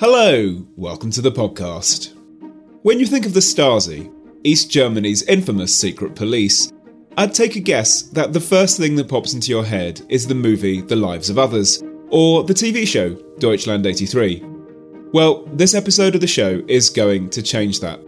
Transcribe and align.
Hello, 0.00 0.64
welcome 0.76 1.10
to 1.10 1.20
the 1.20 1.32
podcast. 1.32 2.14
When 2.82 3.00
you 3.00 3.06
think 3.06 3.26
of 3.26 3.34
the 3.34 3.40
Stasi, 3.40 4.14
East 4.44 4.70
Germany's 4.70 5.24
infamous 5.24 5.74
secret 5.74 6.14
police, 6.14 6.72
I'd 7.16 7.34
take 7.34 7.56
a 7.56 7.60
guess 7.60 8.02
that 8.10 8.32
the 8.32 8.38
first 8.38 8.76
thing 8.76 8.94
that 8.94 9.08
pops 9.08 9.34
into 9.34 9.50
your 9.50 9.64
head 9.64 10.00
is 10.08 10.24
the 10.24 10.36
movie 10.36 10.82
The 10.82 10.94
Lives 10.94 11.30
of 11.30 11.38
Others, 11.38 11.82
or 12.10 12.44
the 12.44 12.54
TV 12.54 12.86
show 12.86 13.14
Deutschland 13.40 13.86
83. 13.86 14.40
Well, 15.12 15.44
this 15.46 15.74
episode 15.74 16.14
of 16.14 16.20
the 16.20 16.28
show 16.28 16.62
is 16.68 16.90
going 16.90 17.28
to 17.30 17.42
change 17.42 17.80
that. 17.80 17.98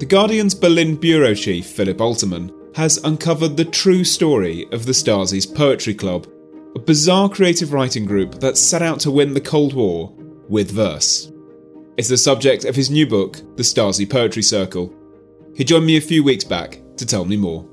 The 0.00 0.06
Guardian's 0.06 0.56
Berlin 0.56 0.96
bureau 0.96 1.34
chief, 1.34 1.66
Philip 1.66 1.98
Oltermann, 1.98 2.52
has 2.74 2.98
uncovered 3.04 3.56
the 3.56 3.66
true 3.66 4.02
story 4.02 4.66
of 4.72 4.84
the 4.84 4.92
Stasi's 4.92 5.46
Poetry 5.46 5.94
Club, 5.94 6.26
a 6.74 6.80
bizarre 6.80 7.28
creative 7.28 7.72
writing 7.72 8.04
group 8.04 8.40
that 8.40 8.58
set 8.58 8.82
out 8.82 8.98
to 8.98 9.12
win 9.12 9.32
the 9.32 9.40
Cold 9.40 9.74
War 9.74 10.12
with 10.48 10.70
verse. 10.70 11.30
It's 11.96 12.08
the 12.08 12.16
subject 12.16 12.64
of 12.64 12.74
his 12.74 12.90
new 12.90 13.06
book, 13.06 13.36
The 13.56 13.62
Stasi 13.62 14.08
Poetry 14.08 14.42
Circle. 14.42 14.92
He 15.54 15.64
joined 15.64 15.86
me 15.86 15.96
a 15.96 16.00
few 16.00 16.24
weeks 16.24 16.44
back 16.44 16.80
to 16.96 17.06
tell 17.06 17.24
me 17.24 17.36
more. 17.36 17.66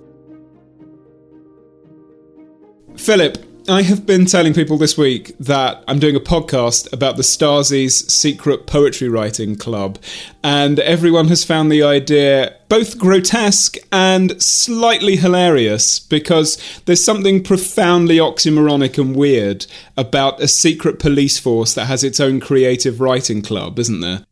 Philip, 2.98 3.38
I 3.70 3.84
have 3.84 4.06
been 4.08 4.26
telling 4.26 4.54
people 4.54 4.78
this 4.78 4.98
week 4.98 5.38
that 5.40 5.84
I'm 5.88 6.00
doing 6.00 6.16
a 6.16 6.20
podcast 6.20 6.92
about 6.92 7.16
the 7.16 7.24
Stasi's 7.24 8.12
secret 8.12 8.66
poetry 8.66 9.08
writing 9.08 9.56
club, 9.56 10.00
and 10.44 10.80
everyone 10.80 11.28
has 11.28 11.44
found 11.44 11.72
the 11.72 11.84
idea 11.84 12.56
both 12.70 12.98
grotesque 12.98 13.78
and 13.92 14.42
slightly 14.42 15.16
hilarious 15.16 16.00
because 16.00 16.58
there's 16.86 17.04
something 17.04 17.44
profoundly 17.44 18.18
oxymoronic 18.18 18.98
and 18.98 19.16
weird 19.16 19.68
about 19.96 20.42
a 20.42 20.48
secret 20.48 20.98
police 20.98 21.38
force 21.38 21.74
that 21.76 21.86
has 21.86 22.04
its 22.04 22.20
own 22.20 22.40
creative 22.40 23.00
writing 23.00 23.42
club, 23.42 23.78
isn't 23.78 24.00
there? 24.00 24.26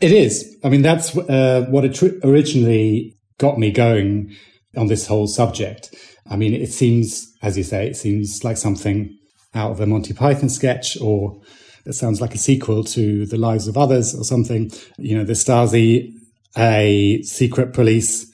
It 0.00 0.12
is. 0.12 0.56
I 0.62 0.68
mean, 0.68 0.82
that's 0.82 1.16
uh, 1.16 1.66
what 1.68 1.84
originally 2.22 3.16
got 3.38 3.58
me 3.58 3.72
going 3.72 4.36
on 4.76 4.86
this 4.86 5.06
whole 5.08 5.26
subject. 5.26 5.92
I 6.30 6.36
mean, 6.36 6.54
it 6.54 6.72
seems, 6.72 7.27
as 7.42 7.56
you 7.56 7.64
say, 7.64 7.86
it 7.86 7.96
seems 7.96 8.44
like 8.44 8.56
something 8.56 9.16
out 9.54 9.70
of 9.70 9.80
a 9.80 9.86
Monty 9.86 10.12
Python 10.12 10.48
sketch 10.48 11.00
or 11.00 11.40
it 11.86 11.94
sounds 11.94 12.20
like 12.20 12.34
a 12.34 12.38
sequel 12.38 12.84
to 12.84 13.26
The 13.26 13.38
Lives 13.38 13.66
of 13.66 13.78
Others 13.78 14.14
or 14.14 14.24
something. 14.24 14.70
You 14.98 15.16
know, 15.16 15.24
the 15.24 15.32
Stasi, 15.32 16.12
a 16.56 17.22
secret 17.22 17.72
police 17.72 18.30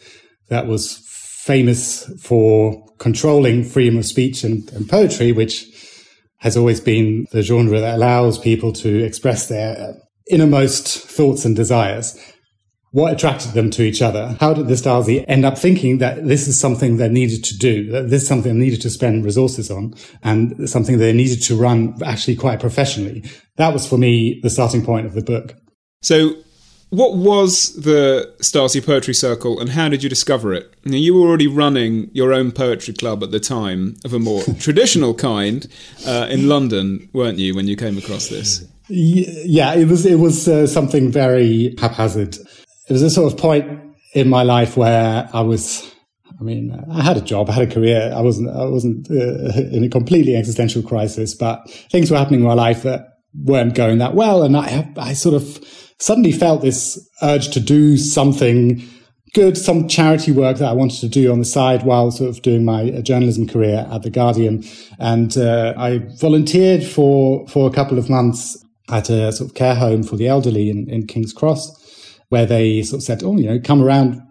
that 0.48 0.66
was 0.66 0.98
famous 1.06 2.04
for 2.20 2.84
controlling 2.98 3.64
freedom 3.64 3.98
of 3.98 4.06
speech 4.06 4.44
and, 4.44 4.70
and 4.72 4.88
poetry, 4.88 5.30
which 5.30 5.66
has 6.38 6.56
always 6.56 6.80
been 6.80 7.26
the 7.32 7.42
genre 7.42 7.80
that 7.80 7.96
allows 7.96 8.38
people 8.38 8.72
to 8.72 9.04
express 9.04 9.48
their 9.48 9.94
innermost 10.30 10.86
thoughts 10.86 11.44
and 11.44 11.54
desires 11.54 12.18
what 12.94 13.12
attracted 13.12 13.54
them 13.54 13.70
to 13.72 13.82
each 13.82 14.00
other? 14.00 14.36
How 14.38 14.54
did 14.54 14.68
the 14.68 14.74
Stasi 14.74 15.24
end 15.26 15.44
up 15.44 15.58
thinking 15.58 15.98
that 15.98 16.28
this 16.28 16.46
is 16.46 16.56
something 16.56 16.96
they 16.96 17.08
needed 17.08 17.42
to 17.42 17.58
do, 17.58 17.90
that 17.90 18.08
this 18.08 18.22
is 18.22 18.28
something 18.28 18.52
they 18.52 18.64
needed 18.64 18.82
to 18.82 18.90
spend 18.90 19.24
resources 19.24 19.68
on, 19.68 19.94
and 20.22 20.70
something 20.70 20.98
they 20.98 21.12
needed 21.12 21.42
to 21.42 21.56
run 21.56 22.00
actually 22.04 22.36
quite 22.36 22.60
professionally? 22.60 23.24
That 23.56 23.72
was 23.72 23.84
for 23.84 23.98
me 23.98 24.38
the 24.44 24.48
starting 24.48 24.84
point 24.84 25.06
of 25.06 25.14
the 25.14 25.22
book. 25.22 25.56
So, 26.02 26.36
what 26.90 27.16
was 27.16 27.74
the 27.74 28.32
Stasi 28.38 28.86
Poetry 28.86 29.14
Circle 29.14 29.58
and 29.58 29.70
how 29.70 29.88
did 29.88 30.04
you 30.04 30.08
discover 30.08 30.54
it? 30.54 30.72
Now, 30.84 30.96
you 30.96 31.14
were 31.14 31.26
already 31.26 31.48
running 31.48 32.10
your 32.12 32.32
own 32.32 32.52
poetry 32.52 32.94
club 32.94 33.24
at 33.24 33.32
the 33.32 33.40
time 33.40 33.96
of 34.04 34.12
a 34.12 34.20
more 34.20 34.44
traditional 34.60 35.14
kind 35.14 35.66
uh, 36.06 36.28
in 36.30 36.48
London, 36.48 37.08
weren't 37.12 37.40
you, 37.40 37.56
when 37.56 37.66
you 37.66 37.74
came 37.74 37.98
across 37.98 38.28
this? 38.28 38.64
Yeah, 38.88 39.74
it 39.74 39.88
was 39.88 40.06
it 40.06 40.20
was 40.20 40.46
uh, 40.46 40.68
something 40.68 41.10
very 41.10 41.74
haphazard 41.80 42.36
it 42.88 42.92
was 42.92 43.02
a 43.02 43.10
sort 43.10 43.32
of 43.32 43.38
point 43.38 43.80
in 44.12 44.28
my 44.28 44.42
life 44.42 44.76
where 44.76 45.28
I 45.32 45.40
was, 45.40 45.92
I 46.38 46.42
mean, 46.42 46.84
I 46.90 47.02
had 47.02 47.16
a 47.16 47.22
job, 47.22 47.48
I 47.48 47.52
had 47.52 47.70
a 47.70 47.74
career. 47.74 48.12
I 48.14 48.20
wasn't, 48.20 48.50
I 48.50 48.64
wasn't 48.66 49.10
uh, 49.10 49.60
in 49.72 49.84
a 49.84 49.88
completely 49.88 50.36
existential 50.36 50.82
crisis, 50.82 51.34
but 51.34 51.68
things 51.90 52.10
were 52.10 52.18
happening 52.18 52.40
in 52.40 52.46
my 52.46 52.54
life 52.54 52.82
that 52.82 53.18
weren't 53.34 53.74
going 53.74 53.98
that 53.98 54.14
well. 54.14 54.42
And 54.42 54.56
I, 54.56 54.88
I 54.96 55.14
sort 55.14 55.34
of 55.34 55.60
suddenly 55.98 56.32
felt 56.32 56.62
this 56.62 56.98
urge 57.22 57.50
to 57.50 57.60
do 57.60 57.96
something 57.96 58.82
good, 59.32 59.56
some 59.56 59.88
charity 59.88 60.30
work 60.30 60.58
that 60.58 60.68
I 60.68 60.72
wanted 60.72 61.00
to 61.00 61.08
do 61.08 61.32
on 61.32 61.38
the 61.38 61.44
side 61.44 61.82
while 61.82 62.10
sort 62.10 62.30
of 62.30 62.42
doing 62.42 62.64
my 62.64 62.90
uh, 62.90 63.00
journalism 63.00 63.48
career 63.48 63.88
at 63.90 64.02
the 64.02 64.10
Guardian. 64.10 64.62
And 65.00 65.36
uh, 65.36 65.74
I 65.76 65.98
volunteered 66.20 66.84
for 66.84 67.48
for 67.48 67.68
a 67.68 67.72
couple 67.72 67.98
of 67.98 68.08
months 68.08 68.62
at 68.90 69.08
a 69.08 69.32
sort 69.32 69.50
of 69.50 69.56
care 69.56 69.74
home 69.74 70.02
for 70.02 70.16
the 70.16 70.28
elderly 70.28 70.68
in, 70.70 70.88
in 70.90 71.06
King's 71.06 71.32
Cross 71.32 71.83
where 72.28 72.46
they 72.46 72.82
sort 72.82 73.00
of 73.00 73.04
said, 73.04 73.22
oh, 73.22 73.36
you 73.36 73.46
know, 73.46 73.60
come 73.60 73.82
around 73.82 74.22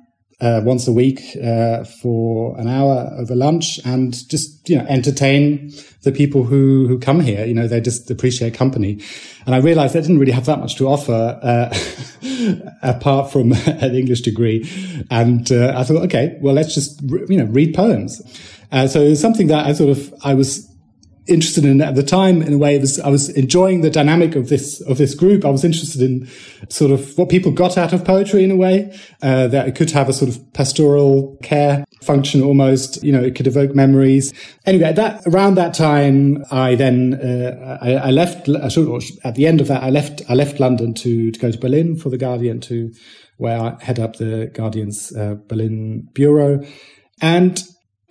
uh, 0.44 0.62
once 0.64 0.88
a 0.88 0.92
week 0.92 1.22
uh, 1.42 1.86
for 1.86 2.60
an 2.60 2.68
hour 2.68 3.10
over 3.18 3.34
lunch 3.34 3.80
and 3.86 4.28
just 4.30 4.68
you 4.70 4.78
know 4.78 4.86
entertain 4.86 5.72
the 6.02 6.12
people 6.12 6.44
who 6.44 6.86
who 6.88 7.00
come 7.00 7.22
here. 7.22 7.46
You 7.46 7.54
know, 7.54 7.68
they 7.68 7.80
just 7.80 8.12
appreciate 8.12 8.54
company. 8.54 9.02
And 9.46 9.56
I 9.56 9.60
realized 9.60 9.94
they 9.94 10.02
didn't 10.02 10.20
really 10.20 10.34
have 10.34 10.46
that 10.46 10.60
much 10.60 10.76
to 10.78 10.88
offer 10.88 11.40
uh, 11.42 11.74
apart 12.82 13.32
from 13.32 13.54
an 13.66 13.96
English 13.96 14.22
degree. 14.22 14.70
And 15.10 15.50
uh, 15.52 15.74
I 15.76 15.84
thought, 15.84 16.04
okay, 16.04 16.38
well, 16.42 16.54
let's 16.54 16.74
just 16.74 17.02
you 17.02 17.38
know 17.38 17.46
read 17.46 17.74
poems. 17.74 18.22
Uh, 18.72 18.88
so 18.88 19.02
it 19.02 19.10
was 19.10 19.22
something 19.22 19.48
that 19.48 19.66
I 19.66 19.74
sort 19.74 19.92
of 19.92 20.14
I 20.24 20.34
was 20.34 20.68
interested 21.28 21.64
in 21.64 21.82
at 21.82 21.96
the 21.96 22.04
time 22.04 22.42
in 22.42 22.54
a 22.54 22.58
way 22.58 22.78
was 22.78 23.00
I 23.00 23.10
was 23.10 23.30
enjoying 23.30 23.82
the 23.82 23.90
dynamic 23.90 24.36
of 24.36 24.50
this 24.50 24.82
of 24.82 24.98
this 24.98 25.16
group. 25.16 25.46
I 25.46 25.50
was 25.50 25.64
interested 25.64 26.02
in 26.02 26.28
sort 26.70 26.92
of 26.92 27.18
what 27.18 27.30
people 27.30 27.52
got 27.52 27.78
out 27.78 27.94
of 27.94 28.04
poetry 28.04 28.44
in 28.44 28.52
a 28.52 28.56
way 28.56 28.98
uh, 29.22 29.48
that 29.48 29.68
it 29.68 29.76
could 29.76 29.92
have 29.92 30.10
a 30.10 30.14
sort 30.14 30.30
of 30.30 30.54
pastoral 30.54 31.38
care 31.42 31.86
function 32.02 32.42
almost. 32.42 33.04
You 33.04 33.12
know, 33.12 33.24
it 33.24 33.36
could 33.36 33.48
evoke 33.48 33.74
memories. 33.74 34.34
Anyway, 34.66 34.92
that 34.94 35.24
around 35.26 35.56
that 35.56 35.74
time, 35.74 36.44
I 36.52 36.76
then 36.76 37.16
uh, 37.16 37.78
I, 37.82 37.94
I, 37.94 38.12
left. 38.12 38.50
At 38.50 39.36
the 39.36 39.48
end 39.48 39.62
of 39.62 39.68
that, 39.68 39.84
I 39.84 39.90
left. 39.90 40.22
I 40.30 40.34
left 40.34 40.60
London 40.60 40.94
to 40.96 41.32
to 41.32 41.40
go 41.40 41.52
to 41.52 41.58
Berlin 41.58 41.96
for 41.96 42.10
the 42.10 42.18
Guardian 42.18 42.60
to 42.62 42.92
where 43.38 43.60
I 43.60 43.84
head 43.84 44.00
up 44.00 44.18
the 44.18 44.52
Guardian's 44.54 45.16
uh, 45.16 45.36
Berlin 45.48 46.10
bureau, 46.14 46.64
and 47.22 47.62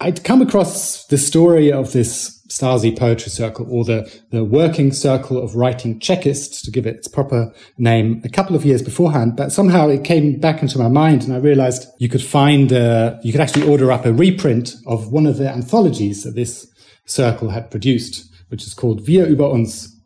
I'd 0.02 0.24
come 0.24 0.42
across 0.42 1.06
the 1.06 1.16
story 1.16 1.70
of 1.70 1.92
this 1.92 2.44
Stasi 2.48 2.98
Poetry 2.98 3.30
Circle 3.30 3.68
or 3.70 3.84
the, 3.84 4.12
the 4.30 4.42
Working 4.42 4.92
Circle 4.92 5.38
of 5.40 5.54
Writing 5.54 6.00
Chekists, 6.00 6.60
to 6.64 6.72
give 6.72 6.88
it 6.88 6.96
its 6.96 7.06
proper 7.06 7.54
name, 7.78 8.20
a 8.24 8.28
couple 8.28 8.56
of 8.56 8.64
years 8.64 8.82
beforehand. 8.82 9.36
But 9.36 9.52
somehow 9.52 9.88
it 9.88 10.02
came 10.02 10.40
back 10.40 10.60
into 10.60 10.76
my 10.76 10.88
mind 10.88 11.22
and 11.22 11.32
I 11.32 11.36
realized 11.36 11.86
you 11.98 12.08
could 12.08 12.20
find, 12.20 12.72
a, 12.72 13.20
you 13.22 13.30
could 13.30 13.40
actually 13.40 13.68
order 13.68 13.92
up 13.92 14.04
a 14.04 14.12
reprint 14.12 14.74
of 14.88 15.12
one 15.12 15.24
of 15.24 15.36
the 15.36 15.48
anthologies 15.48 16.24
that 16.24 16.34
this 16.34 16.66
circle 17.04 17.50
had 17.50 17.70
produced, 17.70 18.28
which 18.48 18.64
is 18.64 18.74
called 18.74 19.06
Wir 19.06 19.26
über 19.26 19.52
uns, 19.52 20.02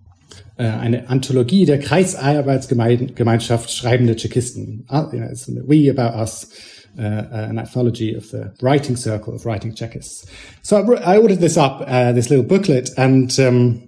äh, 0.59 0.65
eine 0.65 1.09
Anthologie 1.09 1.65
der 1.65 1.79
Kreisarbeitsgemeinschaft 1.79 3.71
schreibende 3.71 4.15
Tschekisten. 4.15 4.87
Uh, 4.91 5.07
you 5.11 5.21
know, 5.21 5.29
it's 5.31 5.51
we 5.67 5.89
about 5.89 6.15
us 6.15 6.45
uh, 6.45 6.49
uh, 6.49 6.76
an 6.99 7.59
anthology 7.59 8.15
of 8.15 8.31
the 8.31 8.55
writing 8.61 8.97
circle 8.97 9.35
of 9.35 9.45
writing 9.47 9.73
Chekists. 9.73 10.29
So 10.63 10.95
I, 10.95 11.15
I 11.15 11.19
ordered 11.19 11.41
this 11.41 11.57
up, 11.57 11.83
uh, 11.87 12.13
this 12.13 12.31
little 12.31 12.45
booklet, 12.45 12.91
and 12.97 13.39
um, 13.41 13.87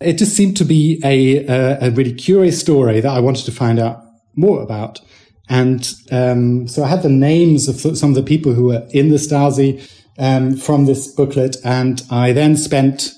it 0.00 0.14
just 0.14 0.36
seemed 0.36 0.56
to 0.58 0.64
be 0.64 1.00
a, 1.04 1.46
a, 1.46 1.88
a, 1.88 1.90
really 1.90 2.14
curious 2.14 2.60
story 2.60 3.00
that 3.00 3.10
I 3.10 3.20
wanted 3.20 3.44
to 3.46 3.52
find 3.52 3.78
out 3.78 4.02
more 4.34 4.62
about. 4.62 5.00
And 5.48 5.92
um, 6.10 6.68
so 6.68 6.84
I 6.84 6.88
had 6.88 7.02
the 7.02 7.08
names 7.08 7.68
of 7.68 7.96
some 7.96 8.10
of 8.10 8.14
the 8.14 8.22
people 8.22 8.54
who 8.54 8.66
were 8.66 8.86
in 8.90 9.10
the 9.10 9.16
Stasi 9.16 9.82
um, 10.18 10.56
from 10.56 10.86
this 10.86 11.12
booklet, 11.12 11.56
and 11.64 12.02
I 12.10 12.32
then 12.32 12.56
spent 12.56 13.10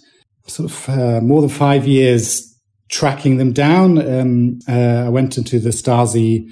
sort 0.47 0.71
of 0.71 0.89
uh, 0.89 1.21
more 1.21 1.41
than 1.41 1.51
five 1.51 1.87
years 1.87 2.55
tracking 2.91 3.39
them 3.39 3.53
down. 3.53 3.99
Um, 3.99 4.59
uh, 4.69 5.07
I 5.07 5.09
went 5.09 5.39
into 5.39 5.59
the 5.59 5.71
Stasi 5.71 6.51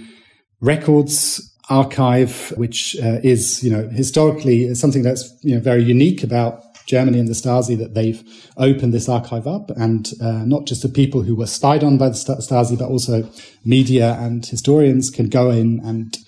records 0.61 1.52
archive, 1.69 2.53
which 2.57 2.97
uh, 3.03 3.21
is, 3.23 3.63
you 3.63 3.71
know, 3.71 3.89
historically 3.89 4.75
something 4.75 5.03
that's, 5.03 5.33
you 5.43 5.55
know, 5.55 5.61
very 5.61 5.83
unique 5.83 6.23
about 6.23 6.63
Germany 6.87 7.19
and 7.19 7.29
the 7.29 7.35
Stasi 7.35 7.79
that 7.79 7.95
they've 7.95 8.23
opened 8.57 8.93
this 8.93 9.09
archive 9.09 9.47
up 9.47 9.71
and 9.71 10.13
uh, 10.21 10.45
not 10.45 10.67
just 10.67 10.83
the 10.83 10.89
people 10.89 11.23
who 11.23 11.37
were 11.37 11.47
spied 11.47 11.85
on 11.85 11.99
by 11.99 12.09
the 12.09 12.15
Stasi, 12.15 12.79
but 12.79 12.89
also 12.89 13.29
media 13.65 14.17
and 14.21 14.45
historians 14.45 15.11
can 15.11 15.29
go 15.29 15.51
in 15.51 15.81
and 15.85 16.19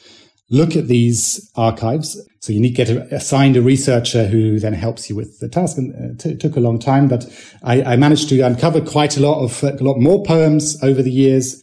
look 0.51 0.77
at 0.77 0.89
these 0.89 1.51
archives. 1.57 2.21
So 2.41 2.53
you 2.53 2.61
need 2.61 2.77
to 2.77 2.85
get 2.85 3.13
assigned 3.13 3.57
a 3.57 3.63
researcher 3.63 4.27
who 4.27 4.61
then 4.61 4.75
helps 4.75 5.09
you 5.09 5.17
with 5.17 5.41
the 5.41 5.49
task. 5.49 5.79
And 5.79 5.95
uh, 5.95 6.29
it 6.29 6.41
took 6.41 6.57
a 6.57 6.61
long 6.61 6.79
time, 6.79 7.09
but 7.09 7.27
I, 7.63 7.83
I, 7.83 7.97
managed 7.97 8.29
to 8.29 8.41
uncover 8.41 8.81
quite 8.81 9.17
a 9.17 9.21
lot 9.21 9.43
of, 9.43 9.65
a 9.65 9.83
lot 9.83 9.99
more 9.99 10.23
poems 10.23 10.83
over 10.83 11.03
the 11.03 11.11
years. 11.11 11.63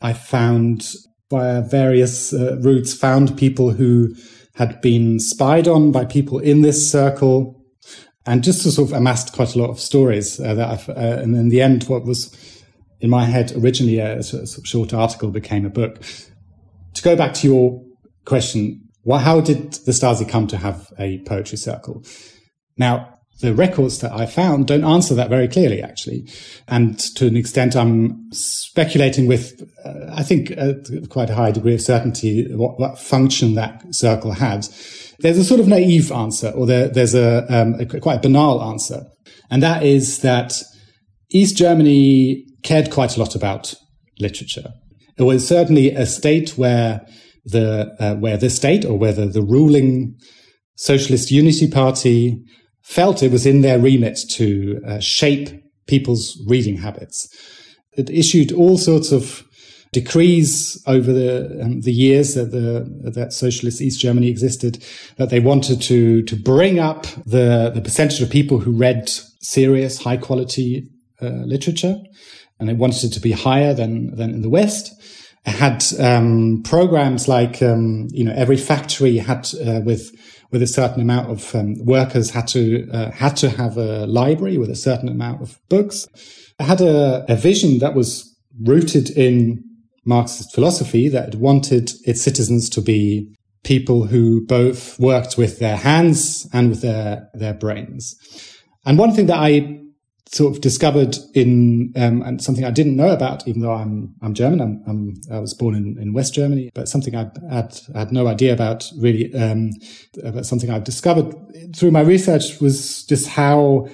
I 0.00 0.12
found 0.12 0.94
via 1.30 1.62
various 1.62 2.32
uh, 2.32 2.58
routes 2.60 2.94
found 2.94 3.36
people 3.36 3.70
who 3.70 4.14
had 4.54 4.80
been 4.80 5.20
spied 5.20 5.68
on 5.68 5.92
by 5.92 6.04
people 6.04 6.38
in 6.38 6.62
this 6.62 6.90
circle 6.90 7.54
and 8.26 8.44
just 8.44 8.62
to 8.62 8.70
sort 8.70 8.90
of 8.90 8.96
amassed 8.96 9.32
quite 9.32 9.54
a 9.54 9.58
lot 9.58 9.70
of 9.70 9.80
stories 9.80 10.38
uh, 10.38 10.54
that 10.54 10.68
I've, 10.68 10.88
uh, 10.90 11.22
and 11.22 11.34
in 11.34 11.48
the 11.48 11.62
end, 11.62 11.84
what 11.84 12.04
was 12.04 12.34
in 13.00 13.08
my 13.08 13.24
head, 13.24 13.52
originally 13.56 13.98
a, 13.98 14.18
a 14.18 14.22
sort 14.22 14.58
of 14.58 14.66
short 14.66 14.92
article 14.92 15.30
became 15.30 15.64
a 15.64 15.70
book. 15.70 16.02
To 16.94 17.02
go 17.02 17.16
back 17.16 17.32
to 17.34 17.46
your 17.46 17.82
question, 18.26 18.82
well, 19.04 19.20
how 19.20 19.40
did 19.40 19.72
the 19.72 19.92
Stasi 19.92 20.28
come 20.28 20.46
to 20.48 20.56
have 20.58 20.92
a 20.98 21.20
poetry 21.20 21.56
circle? 21.56 22.04
Now, 22.76 23.17
the 23.40 23.54
records 23.54 24.00
that 24.00 24.12
I 24.12 24.26
found 24.26 24.66
don't 24.66 24.84
answer 24.84 25.14
that 25.14 25.28
very 25.28 25.46
clearly, 25.46 25.82
actually. 25.82 26.28
And 26.66 26.98
to 27.16 27.26
an 27.26 27.36
extent, 27.36 27.76
I'm 27.76 28.32
speculating 28.32 29.26
with, 29.26 29.62
uh, 29.84 30.12
I 30.12 30.24
think, 30.24 30.52
quite 31.08 31.30
a 31.30 31.34
high 31.34 31.52
degree 31.52 31.74
of 31.74 31.80
certainty 31.80 32.52
what, 32.54 32.80
what, 32.80 32.98
function 32.98 33.54
that 33.54 33.94
circle 33.94 34.32
had. 34.32 34.66
There's 35.20 35.38
a 35.38 35.44
sort 35.44 35.60
of 35.60 35.68
naive 35.68 36.10
answer, 36.10 36.50
or 36.50 36.66
there, 36.66 36.88
there's 36.88 37.14
a, 37.14 37.46
um, 37.48 37.74
a 37.74 37.86
quite 38.00 38.22
banal 38.22 38.62
answer. 38.62 39.04
And 39.50 39.62
that 39.62 39.84
is 39.84 40.20
that 40.20 40.60
East 41.30 41.56
Germany 41.56 42.44
cared 42.64 42.90
quite 42.90 43.16
a 43.16 43.20
lot 43.20 43.34
about 43.34 43.74
literature. 44.18 44.72
It 45.16 45.22
was 45.22 45.46
certainly 45.46 45.90
a 45.90 46.06
state 46.06 46.58
where 46.58 47.06
the, 47.44 47.94
uh, 48.00 48.14
where 48.16 48.36
the 48.36 48.50
state 48.50 48.84
or 48.84 48.98
whether 48.98 49.26
the 49.26 49.42
ruling 49.42 50.16
Socialist 50.76 51.30
Unity 51.30 51.68
Party 51.68 52.44
felt 52.88 53.22
it 53.22 53.30
was 53.30 53.44
in 53.44 53.60
their 53.60 53.78
remit 53.78 54.18
to 54.30 54.80
uh, 54.86 54.98
shape 54.98 55.50
people's 55.86 56.42
reading 56.46 56.78
habits. 56.78 57.28
It 57.92 58.08
issued 58.08 58.50
all 58.50 58.78
sorts 58.78 59.12
of 59.12 59.44
decrees 59.92 60.82
over 60.86 61.12
the 61.12 61.60
um, 61.62 61.80
the 61.82 61.92
years 61.92 62.34
that 62.34 62.50
the 62.50 63.10
that 63.14 63.32
socialist 63.32 63.82
East 63.82 64.00
Germany 64.00 64.28
existed 64.28 64.82
that 65.16 65.28
they 65.28 65.40
wanted 65.40 65.82
to 65.82 66.22
to 66.22 66.36
bring 66.36 66.78
up 66.78 67.06
the 67.26 67.70
the 67.74 67.82
percentage 67.82 68.22
of 68.22 68.30
people 68.30 68.58
who 68.58 68.72
read 68.72 69.10
serious 69.40 70.02
high 70.02 70.16
quality 70.16 70.88
uh, 71.20 71.44
literature 71.44 71.96
and 72.58 72.68
they 72.68 72.74
wanted 72.74 73.04
it 73.04 73.12
to 73.12 73.20
be 73.20 73.32
higher 73.32 73.74
than 73.74 74.16
than 74.16 74.30
in 74.30 74.42
the 74.42 74.50
West. 74.50 74.94
It 75.46 75.52
had 75.52 75.84
um, 75.98 76.62
programs 76.62 77.28
like 77.28 77.62
um, 77.62 78.08
you 78.12 78.24
know 78.24 78.34
every 78.34 78.56
factory 78.56 79.18
had 79.18 79.46
uh, 79.66 79.80
with 79.84 80.10
with 80.50 80.62
a 80.62 80.66
certain 80.66 81.00
amount 81.00 81.30
of 81.30 81.54
um, 81.54 81.76
workers 81.84 82.30
had 82.30 82.48
to 82.48 82.88
uh, 82.90 83.10
had 83.10 83.36
to 83.36 83.50
have 83.50 83.76
a 83.76 84.06
library 84.06 84.58
with 84.58 84.70
a 84.70 84.76
certain 84.76 85.08
amount 85.08 85.42
of 85.42 85.58
books. 85.68 86.06
It 86.58 86.64
had 86.64 86.80
a, 86.80 87.24
a 87.28 87.36
vision 87.36 87.78
that 87.78 87.94
was 87.94 88.34
rooted 88.64 89.10
in 89.10 89.62
Marxist 90.04 90.54
philosophy 90.54 91.08
that 91.10 91.34
wanted 91.34 91.92
its 92.04 92.22
citizens 92.22 92.70
to 92.70 92.80
be 92.80 93.34
people 93.62 94.06
who 94.06 94.46
both 94.46 94.98
worked 94.98 95.36
with 95.36 95.58
their 95.58 95.76
hands 95.76 96.48
and 96.52 96.70
with 96.70 96.80
their 96.80 97.28
their 97.34 97.54
brains. 97.54 98.16
And 98.86 98.98
one 98.98 99.12
thing 99.12 99.26
that 99.26 99.38
I 99.38 99.80
sort 100.30 100.54
of 100.54 100.60
discovered 100.60 101.16
in 101.34 101.92
um, 101.96 102.22
and 102.22 102.42
something 102.42 102.64
I 102.64 102.70
didn't 102.70 102.96
know 102.96 103.10
about, 103.10 103.46
even 103.48 103.62
though 103.62 103.72
I'm 103.72 104.14
I'm 104.22 104.34
German. 104.34 104.60
I'm, 104.60 104.82
I'm 104.86 105.14
i 105.30 105.38
was 105.38 105.54
born 105.54 105.74
in, 105.74 105.98
in 105.98 106.12
West 106.12 106.34
Germany, 106.34 106.70
but 106.74 106.88
something 106.88 107.14
I 107.16 107.30
had 107.50 107.78
had 107.94 108.12
no 108.12 108.26
idea 108.26 108.52
about 108.52 108.90
really. 108.98 109.34
Um, 109.34 109.70
about 110.22 110.46
something 110.46 110.70
I've 110.70 110.84
discovered 110.84 111.34
through 111.74 111.90
my 111.90 112.00
research 112.00 112.60
was 112.60 113.04
just 113.06 113.28
how 113.28 113.88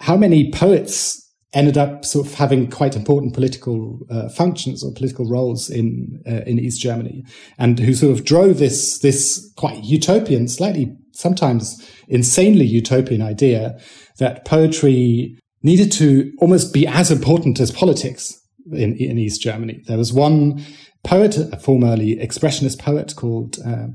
how 0.00 0.16
many 0.16 0.50
poets 0.50 1.24
ended 1.54 1.78
up 1.78 2.04
sort 2.04 2.26
of 2.26 2.34
having 2.34 2.70
quite 2.70 2.94
important 2.94 3.34
political 3.34 4.00
uh, 4.10 4.28
functions 4.28 4.84
or 4.84 4.92
political 4.92 5.28
roles 5.28 5.70
in 5.70 6.22
uh, 6.26 6.42
in 6.46 6.58
East 6.58 6.80
Germany, 6.80 7.24
and 7.58 7.78
who 7.78 7.94
sort 7.94 8.12
of 8.12 8.24
drove 8.24 8.58
this 8.58 8.98
this 9.00 9.52
quite 9.56 9.82
utopian, 9.84 10.48
slightly 10.48 10.96
sometimes 11.12 11.84
insanely 12.08 12.64
utopian 12.64 13.20
idea 13.20 13.78
that 14.18 14.44
poetry 14.44 15.38
needed 15.62 15.90
to 15.92 16.32
almost 16.38 16.72
be 16.72 16.86
as 16.86 17.10
important 17.10 17.60
as 17.60 17.70
politics 17.70 18.40
in, 18.72 18.96
in 18.96 19.18
East 19.18 19.42
Germany. 19.42 19.82
There 19.86 19.98
was 19.98 20.12
one 20.12 20.64
poet, 21.04 21.36
a 21.36 21.58
formerly 21.58 22.16
expressionist 22.16 22.78
poet 22.78 23.14
called 23.16 23.58
uh, 23.64 23.88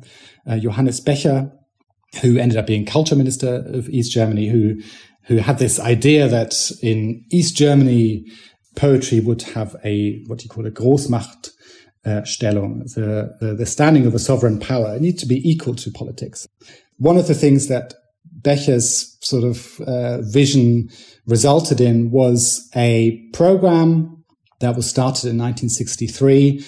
uh, 0.47 0.57
Johannes 0.59 0.99
Becher, 0.99 1.51
who 2.21 2.37
ended 2.37 2.57
up 2.57 2.67
being 2.67 2.85
culture 2.85 3.15
minister 3.15 3.63
of 3.67 3.89
East 3.89 4.11
Germany, 4.11 4.47
who 4.47 4.81
who 5.27 5.37
had 5.37 5.57
this 5.57 5.79
idea 5.79 6.27
that 6.27 6.71
in 6.81 7.23
East 7.31 7.55
Germany, 7.55 8.25
poetry 8.75 9.21
would 9.21 9.41
have 9.43 9.75
a 9.83 10.21
what 10.27 10.39
do 10.39 10.43
you 10.43 10.49
call 10.49 10.65
a 10.65 10.71
Großmacht 10.71 11.51
uh, 12.05 12.21
Stellung, 12.23 12.93
the, 12.93 13.35
the, 13.39 13.53
the 13.53 13.65
standing 13.65 14.05
of 14.05 14.13
a 14.13 14.19
sovereign 14.19 14.59
power. 14.59 14.95
It 14.95 15.01
needs 15.01 15.21
to 15.21 15.27
be 15.27 15.49
equal 15.49 15.75
to 15.75 15.91
politics. 15.91 16.47
One 16.97 17.17
of 17.17 17.27
the 17.27 17.33
things 17.33 17.67
that 17.67 17.93
Becher's 18.43 19.17
sort 19.21 19.43
of 19.43 19.79
uh, 19.81 20.21
vision 20.21 20.89
resulted 21.25 21.79
in 21.81 22.11
was 22.11 22.69
a 22.75 23.25
program 23.33 24.23
that 24.59 24.75
was 24.75 24.89
started 24.89 25.25
in 25.25 25.37
1963 25.37 26.65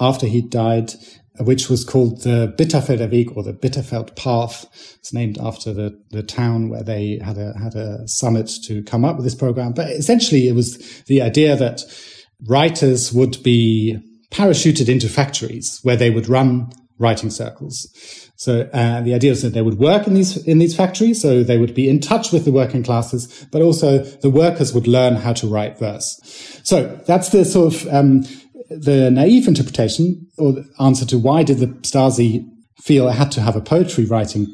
after 0.00 0.26
he 0.26 0.42
died, 0.42 0.94
which 1.40 1.68
was 1.68 1.84
called 1.84 2.22
the 2.22 2.54
Bitterfelder 2.58 3.10
Weg 3.10 3.36
or 3.36 3.42
the 3.42 3.52
Bitterfeld 3.52 4.16
Path. 4.16 4.66
It's 4.98 5.12
named 5.12 5.38
after 5.38 5.72
the, 5.72 5.98
the 6.10 6.22
town 6.22 6.68
where 6.68 6.82
they 6.82 7.18
had 7.22 7.38
a, 7.38 7.54
had 7.58 7.74
a 7.74 8.06
summit 8.06 8.50
to 8.64 8.82
come 8.82 9.04
up 9.04 9.16
with 9.16 9.24
this 9.24 9.34
program. 9.34 9.72
But 9.72 9.90
essentially 9.90 10.48
it 10.48 10.54
was 10.54 11.02
the 11.02 11.22
idea 11.22 11.56
that 11.56 11.82
writers 12.46 13.12
would 13.12 13.42
be 13.42 13.98
parachuted 14.30 14.88
into 14.88 15.08
factories 15.08 15.80
where 15.82 15.96
they 15.96 16.10
would 16.10 16.28
run 16.28 16.70
writing 16.98 17.30
circles. 17.30 18.23
So 18.44 18.68
uh, 18.74 19.00
the 19.00 19.14
idea 19.14 19.32
is 19.32 19.40
that 19.40 19.54
they 19.54 19.62
would 19.62 19.78
work 19.78 20.06
in 20.06 20.12
these 20.12 20.36
in 20.46 20.58
these 20.58 20.76
factories, 20.76 21.22
so 21.22 21.42
they 21.42 21.56
would 21.56 21.74
be 21.74 21.88
in 21.88 21.98
touch 21.98 22.30
with 22.30 22.44
the 22.44 22.52
working 22.52 22.82
classes, 22.82 23.46
but 23.50 23.62
also 23.62 24.00
the 24.00 24.28
workers 24.28 24.74
would 24.74 24.86
learn 24.86 25.16
how 25.16 25.32
to 25.32 25.46
write 25.46 25.78
verse. 25.78 26.20
So 26.62 27.00
that's 27.06 27.30
the 27.30 27.46
sort 27.46 27.74
of 27.74 27.88
um, 27.88 28.24
the 28.68 29.10
naive 29.10 29.48
interpretation 29.48 30.26
or 30.36 30.56
answer 30.78 31.06
to 31.06 31.18
why 31.18 31.42
did 31.42 31.58
the 31.58 31.68
Stasi 31.88 32.46
feel 32.82 33.08
it 33.08 33.12
had 33.12 33.32
to 33.32 33.40
have 33.40 33.56
a 33.56 33.62
poetry 33.62 34.04
writing 34.04 34.46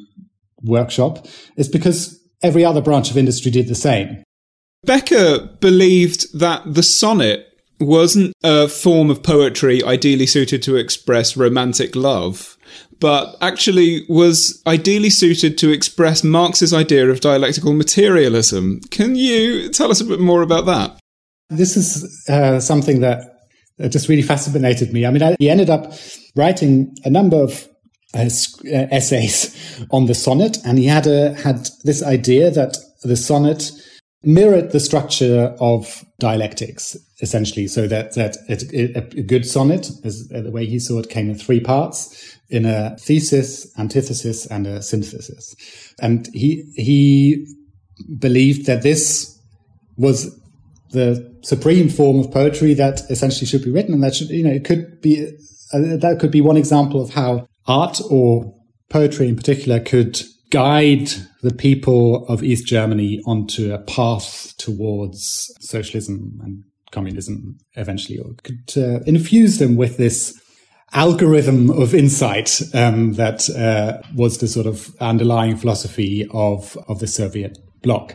workshop 0.63 1.27
is 1.57 1.69
because 1.69 2.17
every 2.45 2.65
other 2.65 2.81
branch 2.81 3.11
of 3.11 3.17
industry 3.17 3.51
did 3.51 3.67
the 3.67 3.75
same. 3.75 4.23
Becher 4.85 5.49
believed 5.61 6.39
that 6.39 6.63
the 6.65 6.85
sonnet 6.85 7.50
wasn't 7.81 8.35
a 8.43 8.69
form 8.69 9.11
of 9.11 9.23
poetry 9.23 9.83
ideally 9.83 10.27
suited 10.27 10.63
to 10.63 10.77
express 10.77 11.37
romantic 11.37 11.97
love, 11.97 12.57
but 13.01 13.37
actually 13.41 14.05
was 14.09 14.63
ideally 14.67 15.11
suited 15.11 15.57
to 15.59 15.71
express 15.71 16.23
Marx's 16.23 16.73
idea 16.73 17.09
of 17.09 17.21
dialectical 17.21 17.73
materialism. 17.73 18.81
Can 18.91 19.17
you 19.17 19.71
tell 19.71 19.91
us 19.91 20.01
a 20.01 20.05
bit 20.05 20.21
more 20.21 20.43
about 20.43 20.67
that? 20.67 20.99
This 21.49 21.77
is 21.77 22.29
uh, 22.29 22.61
something 22.61 23.01
that 23.01 23.41
just 23.89 24.09
really 24.09 24.23
fascinated 24.23 24.93
me. 24.93 25.07
I 25.07 25.11
mean, 25.11 25.23
I, 25.23 25.37
he 25.39 25.49
ended 25.49 25.71
up 25.71 25.93
writing 26.37 26.95
a 27.05 27.11
number 27.11 27.43
of 27.43 27.67
uh, 28.15 28.19
uh, 28.19 28.87
essays 28.91 29.87
on 29.91 30.07
the 30.07 30.15
sonnet, 30.15 30.59
and 30.65 30.79
he 30.79 30.87
had 30.87 31.07
a, 31.07 31.35
had 31.35 31.69
this 31.85 32.03
idea 32.03 32.51
that 32.51 32.77
the 33.03 33.17
sonnet 33.17 33.71
mirrored 34.23 34.73
the 34.73 34.81
structure 34.81 35.55
of 35.61 36.05
dialectics 36.19 36.97
essentially 37.23 37.67
so 37.67 37.87
that 37.87 38.15
that 38.15 38.37
it, 38.49 38.65
it, 38.73 39.15
a 39.15 39.23
good 39.23 39.47
sonnet 39.47 39.91
as 40.05 40.29
the 40.29 40.51
way 40.51 40.67
he 40.67 40.79
saw 40.79 40.99
it 40.99 41.09
came 41.09 41.31
in 41.31 41.37
three 41.37 41.61
parts 41.61 42.39
in 42.51 42.67
a 42.67 42.97
thesis 42.99 43.67
antithesis 43.79 44.47
and 44.47 44.67
a 44.67 44.83
synthesis. 44.83 45.55
And 46.01 46.29
he 46.35 46.71
he 46.77 47.47
believed 48.19 48.67
that 48.67 48.83
this 48.83 49.39
was 49.97 50.39
the 50.91 51.31
supreme 51.43 51.89
form 51.89 52.19
of 52.19 52.31
poetry 52.31 52.75
that 52.75 53.03
essentially 53.11 53.47
should 53.47 53.63
be 53.63 53.71
written 53.71 53.95
and 53.95 54.03
that 54.03 54.15
should 54.15 54.29
you 54.29 54.43
know 54.43 54.51
it 54.51 54.65
could 54.65 55.01
be 55.01 55.25
uh, 55.73 55.97
that 55.97 56.19
could 56.21 56.31
be 56.31 56.41
one 56.41 56.57
example 56.57 57.01
of 57.01 57.11
how 57.11 57.47
art 57.67 58.01
or 58.11 58.55
poetry 58.89 59.29
in 59.29 59.37
particular 59.37 59.79
could 59.79 60.21
guide 60.51 61.09
the 61.43 61.55
people 61.55 62.27
of 62.27 62.43
East 62.43 62.67
Germany 62.67 63.23
onto 63.27 63.73
a 63.73 63.79
path 63.79 64.55
towards 64.59 65.51
socialism 65.61 66.39
and 66.43 66.65
communism 66.91 67.59
eventually, 67.75 68.19
or 68.19 68.35
could 68.43 68.73
uh, 68.77 69.01
infuse 69.07 69.59
them 69.59 69.77
with 69.77 69.97
this 69.97 70.39
algorithm 70.93 71.71
of 71.71 71.95
insight 71.95 72.61
um, 72.75 73.13
that 73.13 73.49
uh, 73.51 74.03
was 74.15 74.39
the 74.39 74.49
sort 74.49 74.67
of 74.67 74.95
underlying 75.01 75.57
philosophy 75.57 76.27
of 76.33 76.77
of 76.89 76.99
the 76.99 77.07
Soviet 77.07 77.59
bloc. 77.83 78.15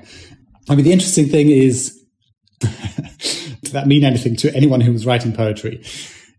I 0.70 0.76
mean, 0.76 0.86
the 0.86 0.92
interesting 0.92 1.28
thing 1.28 1.50
is, 1.50 1.98
does 2.60 3.72
that 3.72 3.88
mean 3.88 4.04
anything 4.04 4.36
to 4.38 4.54
anyone 4.56 4.82
who 4.82 4.92
was 4.92 5.06
writing 5.06 5.32
poetry? 5.32 5.84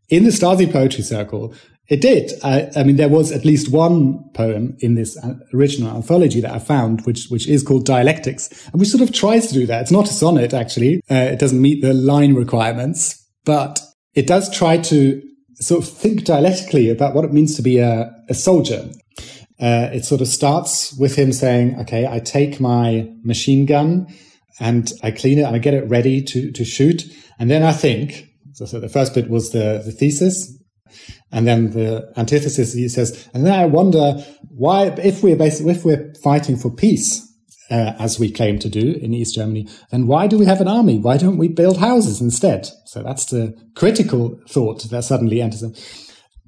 In 0.09 0.25
the 0.25 0.31
Stasi 0.31 0.71
poetry 0.71 1.03
circle, 1.03 1.55
it 1.89 2.01
did. 2.01 2.33
I, 2.43 2.71
I, 2.77 2.83
mean, 2.83 2.97
there 2.97 3.09
was 3.09 3.33
at 3.33 3.45
least 3.45 3.71
one 3.71 4.29
poem 4.35 4.77
in 4.81 4.95
this 4.95 5.17
original 5.55 5.95
anthology 5.95 6.41
that 6.41 6.53
I 6.53 6.59
found, 6.59 7.03
which 7.07 7.27
which 7.29 7.47
is 7.47 7.63
called 7.63 7.87
Dialectics, 7.87 8.69
and 8.69 8.81
which 8.81 8.89
sort 8.89 9.03
of 9.03 9.13
tries 9.13 9.47
to 9.49 9.55
do 9.55 9.67
that. 9.67 9.83
It's 9.83 9.91
not 9.91 10.11
a 10.11 10.13
sonnet, 10.13 10.53
actually. 10.53 11.03
Uh, 11.11 11.15
it 11.15 11.39
doesn't 11.39 11.61
meet 11.61 11.83
the 11.83 11.95
line 11.95 12.35
requirements, 12.35 13.25
but 13.45 13.81
it 14.15 14.27
does 14.27 14.55
try 14.55 14.79
to 14.79 15.23
sort 15.61 15.83
of 15.83 15.91
think 15.91 16.25
dialectically 16.25 16.91
about 16.91 17.15
what 17.15 17.25
it 17.25 17.33
means 17.33 17.57
to 17.57 17.63
be 17.63 17.79
a, 17.79 18.13
a 18.29 18.35
soldier. 18.35 18.91
Uh, 19.59 19.89
it 19.93 20.05
sort 20.05 20.21
of 20.21 20.29
starts 20.29 20.93
with 20.99 21.17
him 21.17 21.33
saying, 21.33 21.79
"Okay, 21.81 22.07
I 22.07 22.19
take 22.19 22.61
my 22.61 23.09
machine 23.23 23.65
gun." 23.65 24.07
and 24.59 24.93
I 25.03 25.11
clean 25.11 25.39
it 25.39 25.43
and 25.43 25.55
I 25.55 25.59
get 25.59 25.75
it 25.75 25.89
ready 25.89 26.23
to, 26.23 26.51
to 26.53 26.65
shoot. 26.65 27.05
And 27.39 27.51
then 27.51 27.63
I 27.63 27.73
think, 27.73 28.29
so, 28.53 28.65
so 28.65 28.81
the 28.81 28.89
first 28.89 29.15
bit 29.15 29.29
was 29.29 29.53
the, 29.53 29.83
the 29.85 29.93
thesis. 29.93 30.57
And 31.37 31.47
then 31.47 31.73
the 31.73 32.11
antithesis, 32.17 32.73
he 32.73 32.89
says, 32.89 33.29
and 33.35 33.45
then 33.45 33.53
I 33.53 33.67
wonder 33.67 34.25
why, 34.49 34.87
if 34.87 35.23
we're 35.23 35.37
basically, 35.37 35.73
if 35.73 35.85
we're 35.85 36.15
fighting 36.23 36.57
for 36.57 36.71
peace, 36.71 37.31
uh, 37.71 37.93
as 37.99 38.19
we 38.19 38.33
claim 38.33 38.59
to 38.61 38.71
do 38.71 38.95
in 39.03 39.13
East 39.13 39.35
Germany, 39.35 39.69
then 39.91 40.07
why 40.07 40.29
do 40.29 40.39
we 40.39 40.47
have 40.47 40.63
an 40.63 40.69
army? 40.69 40.99
Why 40.99 41.19
don't 41.19 41.37
we 41.37 41.49
build 41.49 41.77
houses 41.77 42.23
instead? 42.23 42.69
So 42.87 43.03
that's 43.03 43.27
the 43.27 43.55
critical 43.75 44.41
thought 44.49 44.83
that 44.85 45.03
suddenly 45.03 45.43
enters 45.43 45.61
them. 45.61 45.75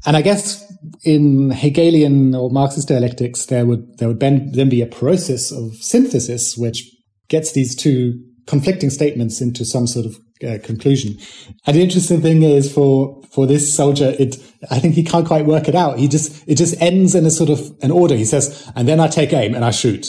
And 0.07 0.17
I 0.17 0.23
guess 0.23 0.65
in 1.05 1.51
Hegelian 1.51 2.35
or 2.35 2.51
Marxist 2.51 2.89
dialectics, 2.89 3.45
there 3.45 3.67
would 3.67 3.99
there 3.99 4.09
would 4.09 4.21
then 4.21 4.71
be 4.71 4.81
a 4.81 4.87
process 4.87 5.53
of 5.53 5.75
synthesis 5.75 6.57
which 6.57 6.91
gets 7.29 7.53
these 7.53 7.75
two 7.75 8.25
conflicting 8.49 8.91
statements 8.91 9.41
into 9.41 9.65
some 9.65 9.87
sort 9.87 10.07
of 10.07 10.19
uh, 10.43 10.59
conclusion. 10.65 11.19
And 11.67 11.77
the 11.77 11.83
interesting 11.83 12.23
thing 12.23 12.43
is 12.43 12.73
for 12.73 13.23
for 13.31 13.47
this 13.47 13.73
soldier, 13.73 14.15
it 14.19 14.37
I 14.71 14.81
think 14.81 14.95
he 14.95 15.05
can't 15.05 15.27
quite 15.27 15.45
work 15.45 15.69
it 15.69 15.75
out. 15.75 15.99
He 15.99 16.09
just 16.09 16.49
it 16.49 16.57
just 16.57 16.81
ends 16.81 17.15
in 17.15 17.27
a 17.27 17.31
sort 17.31 17.51
of 17.51 17.77
an 17.83 17.91
order. 17.91 18.17
He 18.17 18.25
says, 18.25 18.71
and 18.75 18.89
then 18.89 19.01
I 19.01 19.09
take 19.09 19.33
aim 19.33 19.55
and 19.55 19.65
I 19.65 19.71
shoot. 19.71 20.07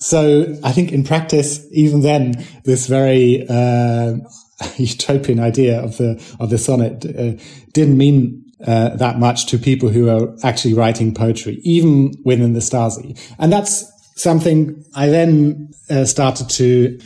So 0.00 0.56
I 0.64 0.72
think 0.72 0.90
in 0.90 1.04
practice, 1.04 1.64
even 1.70 2.00
then, 2.00 2.44
this 2.64 2.86
very 2.86 3.46
uh, 3.48 4.16
utopian 4.76 5.38
idea 5.38 5.80
of 5.82 5.98
the 5.98 6.10
of 6.40 6.50
the 6.50 6.58
sonnet 6.58 7.04
uh, 7.04 7.34
didn't 7.72 7.98
mean 7.98 8.42
uh, 8.66 8.96
that 8.96 9.18
much 9.18 9.46
to 9.46 9.58
people 9.58 9.90
who 9.90 10.08
are 10.08 10.34
actually 10.42 10.72
writing 10.72 11.12
poetry, 11.12 11.60
even 11.62 12.14
within 12.24 12.54
the 12.54 12.60
Stasi. 12.60 13.18
And 13.38 13.52
that's 13.52 13.84
something 14.14 14.82
I 14.94 15.08
then 15.08 15.68
uh, 15.90 16.06
started 16.06 16.48
to 16.50 16.98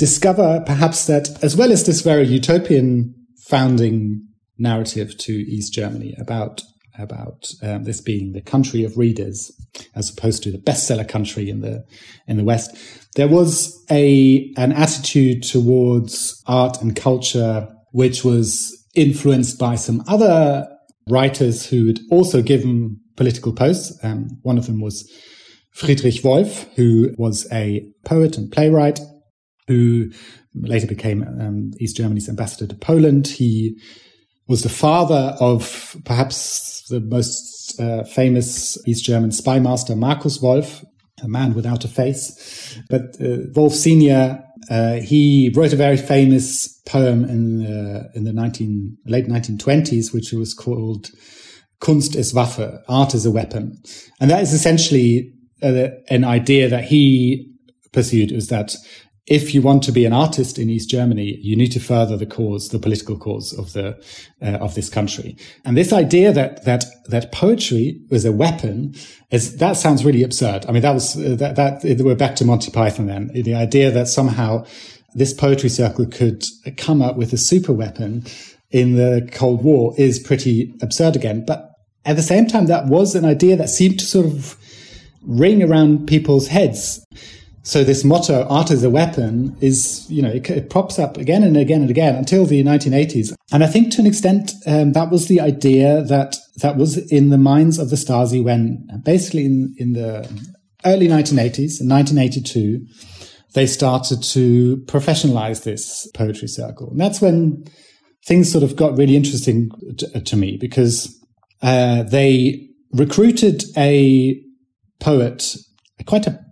discover 0.00 0.62
perhaps 0.64 1.06
that 1.06 1.28
as 1.44 1.54
well 1.54 1.70
as 1.70 1.84
this 1.84 2.00
very 2.00 2.26
utopian 2.26 3.14
founding 3.36 4.26
narrative 4.56 5.14
to 5.18 5.32
East 5.32 5.74
Germany 5.74 6.16
about 6.18 6.62
about 6.98 7.50
um, 7.62 7.84
this 7.84 8.00
being 8.00 8.32
the 8.32 8.40
country 8.40 8.82
of 8.82 8.96
readers 8.96 9.52
as 9.94 10.10
opposed 10.10 10.42
to 10.42 10.50
the 10.50 10.58
bestseller 10.58 11.06
country 11.06 11.50
in 11.50 11.60
the 11.60 11.84
in 12.26 12.38
the 12.38 12.44
West, 12.44 12.74
there 13.16 13.28
was 13.28 13.84
a 13.90 14.50
an 14.56 14.72
attitude 14.72 15.42
towards 15.42 16.42
art 16.46 16.80
and 16.80 16.96
culture 16.96 17.68
which 17.92 18.24
was 18.24 18.74
influenced 18.94 19.58
by 19.58 19.74
some 19.74 20.02
other 20.08 20.66
writers 21.08 21.66
who 21.66 21.88
had 21.88 22.00
also 22.10 22.40
given 22.40 22.98
political 23.16 23.52
posts. 23.52 24.02
Um, 24.02 24.38
one 24.44 24.56
of 24.56 24.64
them 24.64 24.80
was 24.80 25.06
Friedrich 25.72 26.24
Wolf, 26.24 26.66
who 26.76 27.14
was 27.18 27.46
a 27.52 27.86
poet 28.04 28.38
and 28.38 28.50
playwright 28.50 28.98
who 29.70 30.10
later 30.52 30.88
became 30.88 31.22
um, 31.22 31.70
East 31.78 31.96
Germany's 31.96 32.28
ambassador 32.28 32.66
to 32.66 32.74
Poland. 32.74 33.28
He 33.28 33.78
was 34.48 34.64
the 34.64 34.68
father 34.68 35.36
of 35.38 35.96
perhaps 36.04 36.82
the 36.88 36.98
most 36.98 37.78
uh, 37.78 38.02
famous 38.02 38.76
East 38.84 39.04
German 39.04 39.30
spy 39.30 39.60
master, 39.60 39.94
Markus 39.94 40.40
Wolf, 40.42 40.84
a 41.22 41.28
man 41.28 41.54
without 41.54 41.84
a 41.84 41.88
face. 41.88 42.76
But 42.90 43.14
uh, 43.20 43.46
Wolf 43.54 43.72
Senior, 43.72 44.42
uh, 44.68 44.94
he 44.94 45.52
wrote 45.54 45.72
a 45.72 45.76
very 45.76 45.96
famous 45.96 46.66
poem 46.84 47.22
in 47.24 47.58
the, 47.58 48.10
in 48.16 48.24
the 48.24 48.32
19, 48.32 48.96
late 49.06 49.28
1920s, 49.28 50.12
which 50.12 50.32
was 50.32 50.52
called 50.52 51.10
Kunst 51.80 52.16
ist 52.16 52.34
Waffe, 52.34 52.82
art 52.88 53.14
is 53.14 53.24
a 53.24 53.30
weapon. 53.30 53.80
And 54.20 54.32
that 54.32 54.42
is 54.42 54.52
essentially 54.52 55.32
uh, 55.62 55.90
an 56.08 56.24
idea 56.24 56.68
that 56.68 56.84
he 56.84 57.54
pursued 57.92 58.32
was 58.32 58.48
that 58.48 58.74
if 59.26 59.54
you 59.54 59.62
want 59.62 59.82
to 59.84 59.92
be 59.92 60.04
an 60.04 60.12
artist 60.12 60.58
in 60.58 60.70
East 60.70 60.90
Germany, 60.90 61.38
you 61.40 61.54
need 61.56 61.72
to 61.72 61.80
further 61.80 62.16
the 62.16 62.26
cause, 62.26 62.70
the 62.70 62.78
political 62.78 63.16
cause 63.16 63.52
of 63.52 63.72
the 63.72 64.02
uh, 64.42 64.56
of 64.56 64.74
this 64.74 64.88
country. 64.88 65.36
And 65.64 65.76
this 65.76 65.92
idea 65.92 66.32
that 66.32 66.64
that 66.64 66.84
that 67.06 67.32
poetry 67.32 68.00
was 68.10 68.24
a 68.24 68.32
weapon 68.32 68.94
is 69.30 69.56
that 69.56 69.76
sounds 69.76 70.04
really 70.04 70.22
absurd. 70.22 70.66
I 70.66 70.72
mean, 70.72 70.82
that 70.82 70.94
was 70.94 71.16
uh, 71.16 71.36
that 71.36 71.56
that 71.56 72.00
we're 72.00 72.14
back 72.14 72.36
to 72.36 72.44
Monty 72.44 72.70
Python 72.70 73.06
then. 73.06 73.28
The 73.28 73.54
idea 73.54 73.90
that 73.90 74.08
somehow 74.08 74.64
this 75.14 75.32
poetry 75.32 75.68
circle 75.68 76.06
could 76.06 76.44
come 76.76 77.02
up 77.02 77.16
with 77.16 77.32
a 77.32 77.38
super 77.38 77.72
weapon 77.72 78.24
in 78.70 78.96
the 78.96 79.28
Cold 79.32 79.62
War 79.62 79.94
is 79.98 80.18
pretty 80.18 80.74
absurd 80.80 81.16
again. 81.16 81.44
But 81.44 81.70
at 82.04 82.16
the 82.16 82.22
same 82.22 82.46
time, 82.46 82.66
that 82.66 82.86
was 82.86 83.14
an 83.14 83.24
idea 83.24 83.56
that 83.56 83.68
seemed 83.68 83.98
to 84.00 84.06
sort 84.06 84.26
of 84.26 84.56
ring 85.22 85.62
around 85.62 86.06
people's 86.06 86.48
heads. 86.48 87.04
So 87.62 87.84
this 87.84 88.04
motto, 88.04 88.46
art 88.48 88.70
is 88.70 88.82
a 88.82 88.90
weapon, 88.90 89.54
is, 89.60 90.06
you 90.10 90.22
know, 90.22 90.30
it, 90.30 90.48
it, 90.48 90.70
pops 90.70 90.98
up 90.98 91.18
again 91.18 91.42
and 91.42 91.56
again 91.56 91.82
and 91.82 91.90
again 91.90 92.16
until 92.16 92.46
the 92.46 92.64
1980s. 92.64 93.34
And 93.52 93.62
I 93.62 93.66
think 93.66 93.92
to 93.92 94.00
an 94.00 94.06
extent, 94.06 94.52
um, 94.66 94.92
that 94.92 95.10
was 95.10 95.28
the 95.28 95.40
idea 95.40 96.02
that, 96.02 96.36
that 96.62 96.76
was 96.76 96.96
in 97.12 97.28
the 97.28 97.36
minds 97.36 97.78
of 97.78 97.90
the 97.90 97.96
Stasi 97.96 98.42
when 98.42 98.86
basically 99.04 99.44
in, 99.44 99.74
in 99.76 99.92
the 99.92 100.20
early 100.86 101.06
1980s, 101.06 101.80
in 101.80 101.88
1982, 101.88 102.86
they 103.52 103.66
started 103.66 104.22
to 104.22 104.78
professionalize 104.86 105.64
this 105.64 106.10
poetry 106.14 106.48
circle. 106.48 106.88
And 106.90 107.00
that's 107.00 107.20
when 107.20 107.64
things 108.24 108.50
sort 108.50 108.64
of 108.64 108.74
got 108.74 108.96
really 108.96 109.16
interesting 109.16 109.70
to, 109.98 110.20
to 110.20 110.36
me 110.36 110.56
because, 110.58 111.14
uh, 111.60 112.04
they 112.04 112.68
recruited 112.92 113.64
a 113.76 114.40
poet, 114.98 115.56
quite 116.06 116.26
a 116.26 116.42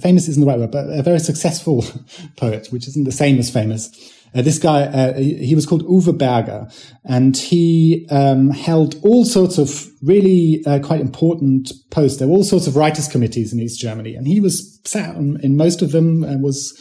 famous 0.00 0.28
isn't 0.28 0.40
the 0.40 0.46
right 0.46 0.58
word, 0.58 0.70
but 0.70 0.88
a 0.90 1.02
very 1.02 1.18
successful 1.18 1.84
poet, 2.36 2.68
which 2.70 2.86
isn't 2.88 3.04
the 3.04 3.12
same 3.12 3.38
as 3.38 3.50
famous. 3.50 3.90
Uh, 4.34 4.42
this 4.42 4.58
guy, 4.58 4.82
uh, 4.82 5.18
he 5.18 5.54
was 5.54 5.64
called 5.64 5.86
Uwe 5.86 6.16
Berger, 6.16 6.68
and 7.04 7.36
he 7.36 8.06
um, 8.10 8.50
held 8.50 8.96
all 9.02 9.24
sorts 9.24 9.56
of 9.56 9.86
really 10.02 10.62
uh, 10.66 10.80
quite 10.80 11.00
important 11.00 11.72
posts. 11.90 12.18
There 12.18 12.28
were 12.28 12.34
all 12.34 12.44
sorts 12.44 12.66
of 12.66 12.76
writers' 12.76 13.08
committees 13.08 13.52
in 13.52 13.60
East 13.60 13.80
Germany, 13.80 14.14
and 14.14 14.26
he 14.26 14.40
was 14.40 14.80
sat 14.84 15.16
in 15.16 15.56
most 15.56 15.80
of 15.80 15.92
them 15.92 16.24
and 16.24 16.42
was 16.42 16.74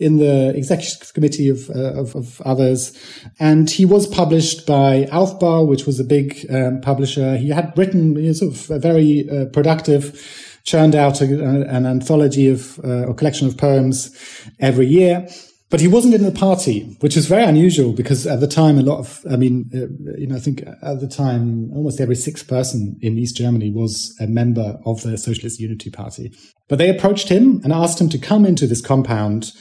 in 0.00 0.16
the 0.16 0.56
executive 0.56 1.12
committee 1.12 1.50
of, 1.50 1.68
uh, 1.70 1.92
of, 1.92 2.16
of, 2.16 2.40
others. 2.40 2.96
And 3.38 3.70
he 3.70 3.84
was 3.84 4.06
published 4.06 4.66
by 4.66 5.04
Aufbau, 5.12 5.68
which 5.68 5.84
was 5.84 6.00
a 6.00 6.04
big 6.04 6.46
um, 6.50 6.80
publisher. 6.80 7.36
He 7.36 7.50
had 7.50 7.76
written 7.76 8.16
you 8.16 8.28
know, 8.28 8.32
sort 8.32 8.54
of 8.54 8.70
a 8.70 8.78
very 8.78 9.28
uh, 9.28 9.44
productive 9.52 10.49
churned 10.64 10.94
out 10.94 11.20
a, 11.20 11.24
an 11.24 11.86
anthology 11.86 12.48
of 12.48 12.78
uh, 12.84 13.04
or 13.04 13.14
collection 13.14 13.46
of 13.46 13.56
poems 13.56 14.14
every 14.58 14.86
year. 14.86 15.28
But 15.70 15.80
he 15.80 15.86
wasn't 15.86 16.14
in 16.14 16.24
the 16.24 16.32
party, 16.32 16.96
which 16.98 17.16
is 17.16 17.26
very 17.26 17.44
unusual 17.44 17.92
because 17.92 18.26
at 18.26 18.40
the 18.40 18.48
time, 18.48 18.76
a 18.76 18.82
lot 18.82 18.98
of, 18.98 19.24
I 19.30 19.36
mean, 19.36 19.70
uh, 19.72 20.16
you 20.18 20.26
know, 20.26 20.34
I 20.34 20.40
think 20.40 20.64
at 20.82 20.98
the 20.98 21.06
time, 21.06 21.70
almost 21.72 22.00
every 22.00 22.16
sixth 22.16 22.48
person 22.48 22.98
in 23.00 23.16
East 23.16 23.36
Germany 23.36 23.70
was 23.70 24.12
a 24.20 24.26
member 24.26 24.80
of 24.84 25.02
the 25.02 25.16
Socialist 25.16 25.60
Unity 25.60 25.88
Party. 25.88 26.32
But 26.68 26.78
they 26.78 26.90
approached 26.90 27.28
him 27.28 27.60
and 27.62 27.72
asked 27.72 28.00
him 28.00 28.08
to 28.08 28.18
come 28.18 28.44
into 28.44 28.66
this 28.66 28.80
compound 28.80 29.52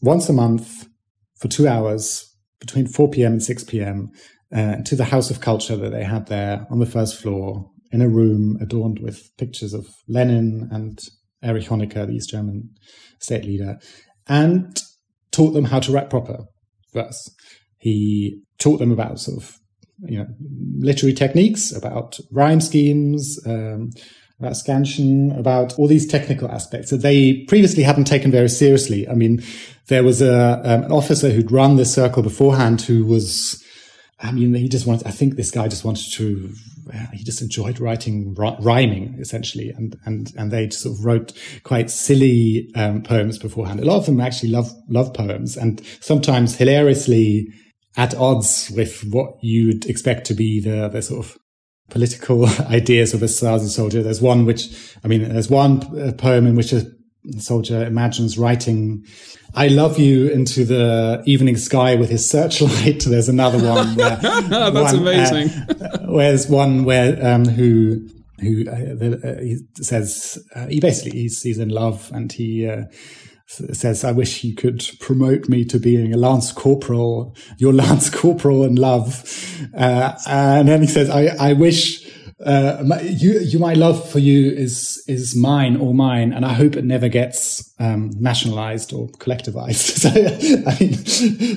once 0.00 0.30
a 0.30 0.32
month 0.32 0.88
for 1.36 1.48
two 1.48 1.68
hours 1.68 2.34
between 2.58 2.86
4 2.86 3.10
p.m. 3.10 3.32
and 3.32 3.42
6 3.42 3.64
p.m. 3.64 4.10
Uh, 4.54 4.76
to 4.76 4.96
the 4.96 5.04
House 5.04 5.30
of 5.30 5.42
Culture 5.42 5.76
that 5.76 5.90
they 5.90 6.04
had 6.04 6.26
there 6.28 6.66
on 6.70 6.78
the 6.78 6.86
first 6.86 7.20
floor 7.20 7.70
in 7.92 8.02
a 8.02 8.08
room 8.08 8.56
adorned 8.60 9.00
with 9.00 9.30
pictures 9.36 9.74
of 9.74 9.86
Lenin 10.08 10.68
and 10.70 11.00
Erich 11.42 11.66
Honecker, 11.66 12.06
the 12.06 12.14
East 12.14 12.30
German 12.30 12.70
state 13.18 13.44
leader, 13.44 13.78
and 14.28 14.78
taught 15.32 15.52
them 15.52 15.64
how 15.66 15.80
to 15.80 15.92
write 15.92 16.10
proper 16.10 16.44
verse. 16.92 17.30
He 17.78 18.42
taught 18.58 18.78
them 18.78 18.92
about 18.92 19.20
sort 19.20 19.42
of 19.42 19.56
you 20.02 20.18
know 20.18 20.26
literary 20.78 21.14
techniques, 21.14 21.72
about 21.72 22.18
rhyme 22.30 22.60
schemes, 22.60 23.38
um, 23.46 23.90
about 24.38 24.56
scansion, 24.56 25.32
about 25.38 25.78
all 25.78 25.86
these 25.86 26.06
technical 26.06 26.50
aspects 26.50 26.90
that 26.90 26.98
they 26.98 27.44
previously 27.48 27.82
hadn't 27.82 28.04
taken 28.04 28.30
very 28.30 28.48
seriously. 28.48 29.08
I 29.08 29.14
mean, 29.14 29.42
there 29.88 30.04
was 30.04 30.22
a 30.22 30.60
um, 30.64 30.84
an 30.84 30.92
officer 30.92 31.30
who'd 31.30 31.52
run 31.52 31.76
this 31.76 31.94
circle 31.94 32.22
beforehand 32.22 32.82
who 32.82 33.04
was 33.04 33.64
I 34.22 34.32
mean, 34.32 34.54
he 34.54 34.68
just 34.68 34.86
wanted, 34.86 35.06
I 35.06 35.12
think 35.12 35.36
this 35.36 35.50
guy 35.50 35.66
just 35.68 35.84
wanted 35.84 36.12
to, 36.12 36.52
he 37.12 37.24
just 37.24 37.40
enjoyed 37.40 37.80
writing, 37.80 38.34
rhyming 38.34 39.16
essentially. 39.18 39.70
And, 39.70 39.96
and, 40.04 40.32
and 40.36 40.50
they 40.50 40.68
sort 40.70 40.98
of 40.98 41.04
wrote 41.04 41.32
quite 41.64 41.90
silly 41.90 42.70
um, 42.74 43.02
poems 43.02 43.38
beforehand. 43.38 43.80
A 43.80 43.84
lot 43.84 43.96
of 43.96 44.06
them 44.06 44.20
actually 44.20 44.50
love, 44.50 44.70
love 44.88 45.14
poems 45.14 45.56
and 45.56 45.80
sometimes 46.00 46.56
hilariously 46.56 47.48
at 47.96 48.14
odds 48.14 48.70
with 48.76 49.02
what 49.10 49.34
you'd 49.42 49.86
expect 49.86 50.26
to 50.26 50.34
be 50.34 50.60
the, 50.60 50.88
the 50.88 51.00
sort 51.00 51.24
of 51.24 51.38
political 51.88 52.46
ideas 52.68 53.14
of 53.14 53.22
a 53.22 53.26
Stasi 53.26 53.68
soldier. 53.68 54.02
There's 54.02 54.20
one 54.20 54.44
which, 54.44 54.96
I 55.02 55.08
mean, 55.08 55.28
there's 55.28 55.50
one 55.50 55.80
poem 56.16 56.46
in 56.46 56.56
which 56.56 56.72
a 56.72 56.86
soldier 57.38 57.84
imagines 57.84 58.38
writing 58.38 59.04
I 59.54 59.68
love 59.68 59.98
you 59.98 60.28
into 60.28 60.64
the 60.64 61.22
evening 61.26 61.56
sky 61.56 61.96
with 61.96 62.08
his 62.08 62.28
searchlight. 62.28 63.00
There's 63.06 63.28
another 63.28 63.58
one. 63.58 63.96
Where 63.96 64.16
That's 64.16 64.92
one, 64.92 64.96
amazing. 64.96 65.48
Uh, 65.48 66.06
where's 66.06 66.48
one 66.48 66.84
where 66.84 67.18
um, 67.26 67.44
who 67.44 68.08
who 68.40 68.64
uh, 68.68 68.94
the, 68.94 69.20
uh, 69.22 69.42
he 69.42 69.58
says 69.82 70.38
uh, 70.54 70.66
he 70.66 70.80
basically 70.80 71.18
he's, 71.18 71.42
he's 71.42 71.58
in 71.58 71.68
love 71.68 72.10
and 72.14 72.32
he 72.32 72.66
uh, 72.66 72.84
says, 73.50 74.04
I 74.04 74.12
wish 74.12 74.44
you 74.44 74.54
could 74.54 74.88
promote 75.00 75.48
me 75.48 75.64
to 75.66 75.78
being 75.78 76.14
a 76.14 76.16
Lance 76.16 76.52
Corporal, 76.52 77.34
your 77.58 77.72
Lance 77.72 78.08
Corporal 78.14 78.64
in 78.64 78.76
love. 78.76 79.24
Uh, 79.76 80.16
and 80.26 80.68
then 80.68 80.82
he 80.82 80.86
says, 80.86 81.10
I, 81.10 81.34
I 81.38 81.52
wish, 81.54 82.08
uh, 82.44 82.82
my, 82.84 83.00
you, 83.02 83.38
you, 83.40 83.58
my 83.58 83.74
love 83.74 84.08
for 84.10 84.18
you 84.18 84.50
is, 84.50 85.04
is 85.06 85.36
mine 85.36 85.76
or 85.76 85.92
mine. 85.92 86.32
And 86.32 86.44
I 86.44 86.54
hope 86.54 86.76
it 86.76 86.84
never 86.84 87.08
gets, 87.08 87.74
um, 87.78 88.10
nationalized 88.18 88.92
or 88.92 89.08
collectivized. 89.08 89.74
so, 89.98 90.08
I 90.08 90.78
mean, 90.80 90.92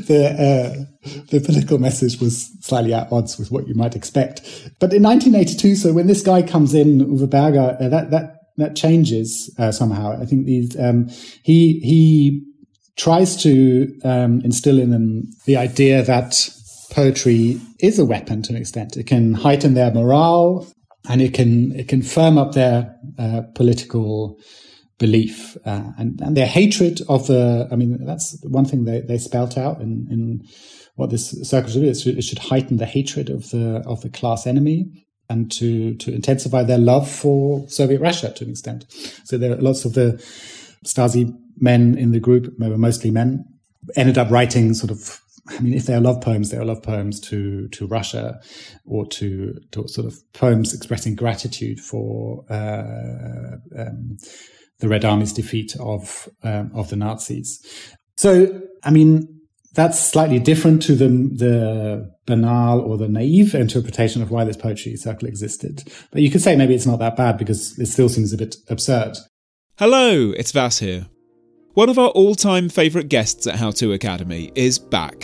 the, 0.06 0.28
uh, 0.38 1.20
the 1.30 1.40
political 1.40 1.78
message 1.78 2.20
was 2.20 2.52
slightly 2.62 2.94
at 2.94 3.12
odds 3.12 3.38
with 3.38 3.52
what 3.52 3.68
you 3.68 3.75
might 3.75 3.96
expect. 3.96 4.42
But 4.80 4.94
in 4.94 5.04
1982, 5.04 5.75
so 5.75 5.94
when 5.94 6.08
this 6.08 6.22
guy 6.22 6.42
comes 6.42 6.74
in, 6.74 7.00
Uwe 7.00 7.30
Berger, 7.30 7.78
uh, 7.80 7.90
that, 7.90 8.12
that, 8.12 8.44
that 8.58 8.75
changes 8.75 9.54
uh, 9.58 9.72
somehow. 9.72 10.20
I 10.22 10.25
think 10.25 10.46
these 10.46 10.80
um, 10.80 11.10
he 11.44 11.80
he 11.80 12.46
tries 12.96 13.42
to 13.44 14.00
um, 14.04 14.42
instill 14.42 14.80
in 14.80 14.92
them 14.92 15.24
the 15.46 15.58
idea 15.58 16.04
that 16.04 16.50
poetry 16.94 17.60
is 17.80 18.00
a 18.00 18.06
weapon 18.06 18.42
to 18.44 18.54
an 18.54 18.60
extent. 18.60 18.98
It 18.98 19.08
can 19.08 19.34
heighten 19.34 19.74
their 19.74 19.92
morale 19.92 20.72
and 21.10 21.22
it 21.22 21.34
can 21.34 21.74
it 21.74 21.88
can 21.88 22.02
firm 22.02 22.38
up 22.38 22.54
their 22.54 22.96
uh, 23.18 23.42
political 23.56 24.40
belief 25.00 25.58
uh, 25.66 25.92
and, 25.98 26.22
and 26.22 26.38
their 26.38 26.48
hatred 26.48 27.02
of 27.10 27.28
the. 27.28 27.68
I 27.72 27.76
mean, 27.76 28.06
that's 28.06 28.38
one 28.44 28.66
thing 28.66 28.86
they 28.86 29.02
they 29.02 29.18
spelt 29.18 29.58
out 29.58 29.82
in 29.82 30.08
in 30.10 30.48
what 30.96 31.10
this 31.10 31.32
circle 31.48 31.72
should 31.72 31.82
do. 31.82 31.90
It 31.90 32.24
should 32.24 32.40
heighten 32.40 32.78
the 32.78 32.86
hatred 32.86 33.30
of 33.30 33.50
the 33.50 33.84
of 33.86 34.02
the 34.02 34.10
class 34.10 34.46
enemy 34.48 35.06
and 35.30 35.52
to, 35.52 35.96
to 35.96 36.14
intensify 36.14 36.64
their 36.64 36.78
love 36.78 37.10
for 37.10 37.68
Soviet 37.70 38.02
Russia 38.02 38.32
to 38.34 38.44
an 38.44 38.52
extent. 38.52 38.86
So 39.24 39.38
there 39.38 39.54
are 39.54 39.62
lots 39.62 39.86
of 39.86 39.94
the 39.94 40.22
Stasi 40.86 41.34
men 41.58 41.98
in 41.98 42.12
the 42.12 42.20
group, 42.20 42.54
mostly 42.60 43.10
men, 43.10 43.46
ended 43.96 44.18
up 44.18 44.30
writing 44.30 44.74
sort 44.74 44.92
of 44.92 45.23
I 45.48 45.60
mean, 45.60 45.74
if 45.74 45.86
they 45.86 45.94
are 45.94 46.00
love 46.00 46.22
poems, 46.22 46.50
they 46.50 46.58
are 46.58 46.66
love 46.66 46.84
poems 46.84 47.20
to 47.22 47.68
to 47.70 47.88
Russia, 47.88 48.40
or 48.86 49.06
to, 49.08 49.60
to 49.72 49.88
sort 49.88 50.08
of 50.08 50.18
poems 50.34 50.74
expressing 50.74 51.16
gratitude 51.16 51.80
for 51.80 52.46
uh, 52.50 53.58
um, 53.78 54.18
the 54.80 54.88
Red 54.88 55.06
Army's 55.06 55.34
defeat 55.34 55.76
of 55.80 56.30
um, 56.44 56.72
of 56.74 56.90
the 56.90 56.96
Nazis. 56.96 57.60
So, 58.16 58.62
I 58.84 58.92
mean, 58.92 59.42
that's 59.74 60.00
slightly 60.00 60.40
different 60.40 60.82
to 60.84 60.96
the, 60.96 61.08
the 61.08 62.14
banal 62.26 62.80
or 62.80 62.98
the 62.98 63.08
naive 63.08 63.56
interpretation 63.56 64.22
of 64.22 64.30
why 64.30 64.44
this 64.44 64.58
poetry 64.58 64.96
circle 64.96 65.28
existed. 65.28 65.84
But 66.12 66.22
you 66.22 66.30
could 66.30 66.42
say 66.42 66.56
maybe 66.56 66.76
it's 66.76 66.86
not 66.86 67.00
that 67.00 67.18
bad 67.18 67.38
because 67.38 67.78
it 67.80 67.88
still 67.88 68.10
seems 68.10 68.34
a 68.34 68.38
bit 68.38 68.56
absurd. 68.70 69.18
Hello, 69.78 70.32
it's 70.38 70.52
Vas 70.52 70.80
here. 70.80 71.08
One 71.74 71.89
of 71.89 71.98
our 71.98 72.10
all 72.10 72.36
time 72.36 72.70
favourite 72.70 73.10
guests 73.10 73.48
at 73.48 73.56
How 73.56 73.72
To 73.72 73.94
Academy 73.94 74.51
is 74.53 74.77
back. 74.77 75.22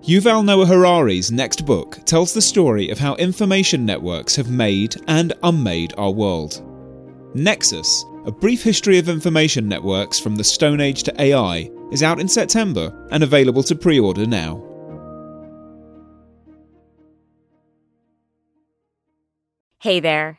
Yuval 0.00 0.42
Noah 0.42 0.64
Harari's 0.64 1.30
next 1.30 1.66
book 1.66 1.98
tells 2.06 2.32
the 2.32 2.40
story 2.40 2.88
of 2.88 2.98
how 2.98 3.14
information 3.16 3.84
networks 3.84 4.34
have 4.36 4.48
made 4.48 4.96
and 5.06 5.34
unmade 5.42 5.92
our 5.98 6.10
world. 6.10 6.62
Nexus, 7.34 8.06
a 8.24 8.32
brief 8.32 8.62
history 8.62 8.98
of 8.98 9.10
information 9.10 9.68
networks 9.68 10.18
from 10.18 10.36
the 10.36 10.44
Stone 10.44 10.80
Age 10.80 11.02
to 11.02 11.22
AI, 11.22 11.70
is 11.92 12.02
out 12.02 12.20
in 12.20 12.28
September 12.28 13.06
and 13.10 13.22
available 13.22 13.62
to 13.64 13.74
pre 13.74 14.00
order 14.00 14.26
now. 14.26 14.62
Hey 19.80 20.00
there, 20.00 20.38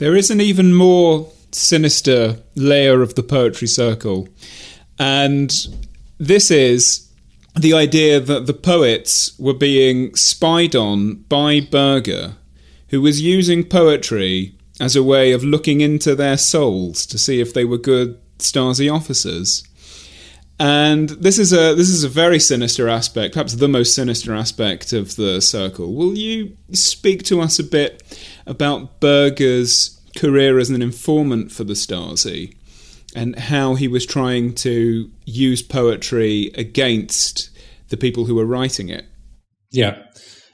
There 0.00 0.16
is 0.16 0.30
an 0.30 0.40
even 0.40 0.72
more 0.72 1.30
sinister 1.52 2.38
layer 2.54 3.02
of 3.02 3.16
the 3.16 3.22
poetry 3.22 3.68
circle. 3.68 4.30
And 4.98 5.54
this 6.16 6.50
is 6.50 7.12
the 7.54 7.74
idea 7.74 8.18
that 8.18 8.46
the 8.46 8.54
poets 8.54 9.38
were 9.38 9.52
being 9.52 10.14
spied 10.14 10.74
on 10.74 11.16
by 11.28 11.60
Berger, 11.60 12.36
who 12.88 13.02
was 13.02 13.20
using 13.20 13.62
poetry 13.62 14.54
as 14.80 14.96
a 14.96 15.02
way 15.02 15.32
of 15.32 15.44
looking 15.44 15.82
into 15.82 16.14
their 16.14 16.38
souls 16.38 17.04
to 17.04 17.18
see 17.18 17.38
if 17.38 17.52
they 17.52 17.66
were 17.66 17.76
good 17.76 18.18
Stasi 18.38 18.90
officers. 18.90 19.64
And 20.58 21.10
this 21.10 21.38
is 21.38 21.52
a 21.52 21.74
this 21.74 21.90
is 21.90 22.04
a 22.04 22.08
very 22.08 22.38
sinister 22.38 22.88
aspect, 22.88 23.34
perhaps 23.34 23.54
the 23.54 23.68
most 23.68 23.94
sinister 23.94 24.34
aspect 24.34 24.94
of 24.94 25.16
the 25.16 25.42
circle. 25.42 25.92
Will 25.92 26.16
you 26.16 26.56
speak 26.72 27.22
to 27.24 27.42
us 27.42 27.58
a 27.58 27.64
bit 27.64 28.02
about 28.46 29.00
Berger's 29.00 30.00
career 30.16 30.58
as 30.58 30.70
an 30.70 30.82
informant 30.82 31.52
for 31.52 31.64
the 31.64 31.74
Stasi 31.74 32.56
and 33.14 33.36
how 33.36 33.74
he 33.74 33.88
was 33.88 34.06
trying 34.06 34.54
to 34.54 35.10
use 35.24 35.62
poetry 35.62 36.50
against 36.54 37.50
the 37.88 37.96
people 37.96 38.24
who 38.24 38.34
were 38.34 38.46
writing 38.46 38.88
it. 38.88 39.06
Yeah. 39.70 40.02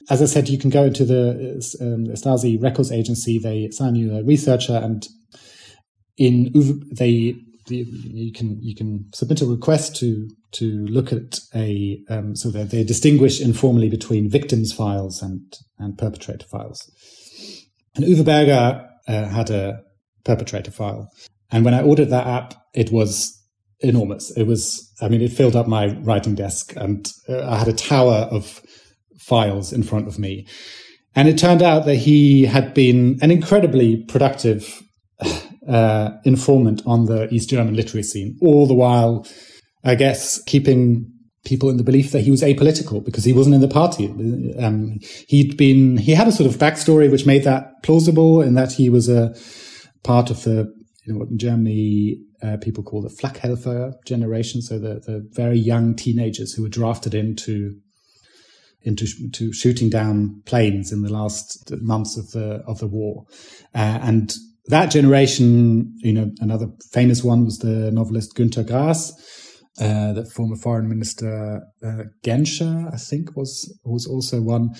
As 0.09 0.21
I 0.21 0.25
said, 0.25 0.49
you 0.49 0.57
can 0.57 0.69
go 0.69 0.85
into 0.85 1.05
the 1.05 1.55
um, 1.81 2.05
Stasi 2.15 2.61
records 2.61 2.91
agency, 2.91 3.39
they 3.39 3.65
assign 3.65 3.95
you 3.95 4.15
a 4.15 4.23
researcher, 4.23 4.77
and 4.77 5.05
in 6.17 6.51
they 6.91 7.35
you 7.69 8.31
can 8.31 8.57
you 8.61 8.75
can 8.75 9.05
submit 9.13 9.41
a 9.41 9.45
request 9.45 9.95
to 9.97 10.29
to 10.53 10.85
look 10.85 11.11
at 11.11 11.39
a 11.53 11.99
um, 12.09 12.35
so 12.35 12.49
that 12.49 12.71
they 12.71 12.83
distinguish 12.83 13.41
informally 13.41 13.89
between 13.89 14.29
victims 14.29 14.71
files 14.71 15.21
and 15.21 15.57
and 15.77 15.97
perpetrator 15.97 16.47
files. 16.47 16.89
And 17.97 18.05
Uwe 18.05 18.23
Berger 18.23 18.87
uh, 19.07 19.25
had 19.25 19.49
a 19.49 19.81
perpetrator 20.23 20.71
file. 20.71 21.11
And 21.51 21.65
when 21.65 21.73
I 21.73 21.81
ordered 21.81 22.09
that 22.09 22.27
app, 22.27 22.53
it 22.73 22.91
was 22.91 23.33
enormous. 23.79 24.31
It 24.37 24.43
was, 24.43 24.91
I 25.01 25.07
mean, 25.07 25.21
it 25.21 25.31
filled 25.31 25.55
up 25.55 25.67
my 25.67 25.87
writing 25.87 26.35
desk 26.35 26.73
and 26.75 27.11
uh, 27.27 27.49
I 27.49 27.57
had 27.57 27.67
a 27.67 27.73
tower 27.73 28.27
of 28.31 28.61
files 29.17 29.73
in 29.73 29.83
front 29.83 30.07
of 30.07 30.19
me. 30.19 30.47
And 31.15 31.27
it 31.27 31.37
turned 31.37 31.63
out 31.63 31.85
that 31.85 31.95
he 31.95 32.45
had 32.45 32.73
been 32.73 33.17
an 33.21 33.31
incredibly 33.31 34.03
productive 34.03 34.83
uh, 35.67 36.11
informant 36.23 36.83
on 36.85 37.05
the 37.05 37.33
East 37.33 37.49
German 37.49 37.75
literary 37.75 38.03
scene, 38.03 38.37
all 38.41 38.67
the 38.67 38.75
while, 38.75 39.25
I 39.83 39.95
guess, 39.95 40.41
keeping 40.43 41.11
people 41.45 41.69
in 41.69 41.77
the 41.77 41.83
belief 41.83 42.11
that 42.11 42.21
he 42.21 42.31
was 42.31 42.41
apolitical 42.41 43.03
because 43.03 43.23
he 43.23 43.33
wasn't 43.33 43.55
in 43.55 43.61
the 43.61 43.67
party. 43.67 44.07
Um, 44.59 44.99
he'd 45.27 45.57
been, 45.57 45.97
he 45.97 46.13
had 46.13 46.27
a 46.27 46.31
sort 46.31 46.49
of 46.49 46.59
backstory 46.59 47.09
which 47.09 47.25
made 47.25 47.43
that 47.43 47.83
plausible 47.83 48.41
in 48.41 48.55
that 48.55 48.73
he 48.73 48.89
was 48.89 49.07
a 49.07 49.35
part 50.03 50.29
of 50.29 50.43
the, 50.43 50.73
you 51.05 51.13
know, 51.13 51.19
what 51.19 51.29
in 51.29 51.37
Germany 51.37 52.17
uh, 52.43 52.57
people 52.57 52.83
call 52.83 53.01
the 53.01 53.09
Flakhelfer 53.09 53.93
generation. 54.05 54.61
So 54.61 54.77
the, 54.77 54.95
the 54.95 55.27
very 55.31 55.57
young 55.57 55.95
teenagers 55.95 56.53
who 56.53 56.63
were 56.63 56.69
drafted 56.69 57.13
into, 57.13 57.79
into 58.81 59.07
to 59.31 59.53
shooting 59.53 59.89
down 59.89 60.41
planes 60.45 60.91
in 60.91 61.01
the 61.01 61.11
last 61.11 61.71
months 61.81 62.17
of 62.17 62.31
the, 62.31 62.61
of 62.67 62.79
the 62.79 62.87
war. 62.87 63.25
Uh, 63.73 63.99
and 64.01 64.33
that 64.65 64.87
generation, 64.87 65.93
you 65.99 66.11
know, 66.11 66.31
another 66.41 66.67
famous 66.91 67.23
one 67.23 67.45
was 67.45 67.59
the 67.59 67.89
novelist 67.91 68.35
Günter 68.35 68.67
Grass 68.67 69.13
uh, 69.79 70.13
the 70.13 70.25
former 70.25 70.55
foreign 70.55 70.89
minister 70.89 71.61
uh, 71.83 72.03
Genscher, 72.23 72.93
I 72.93 72.97
think, 72.97 73.35
was 73.35 73.71
was 73.83 74.07
also 74.07 74.41
one. 74.41 74.71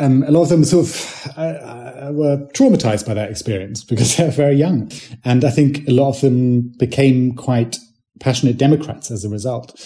Um, 0.00 0.24
a 0.24 0.30
lot 0.30 0.42
of 0.42 0.48
them 0.48 0.64
sort 0.64 0.86
of 0.86 1.32
uh, 1.36 2.10
were 2.12 2.48
traumatized 2.52 3.06
by 3.06 3.14
that 3.14 3.30
experience 3.30 3.84
because 3.84 4.16
they're 4.16 4.30
very 4.30 4.56
young, 4.56 4.90
and 5.24 5.44
I 5.44 5.50
think 5.50 5.88
a 5.88 5.92
lot 5.92 6.08
of 6.08 6.20
them 6.20 6.72
became 6.78 7.34
quite 7.34 7.78
passionate 8.20 8.58
Democrats 8.58 9.10
as 9.10 9.24
a 9.24 9.28
result. 9.28 9.80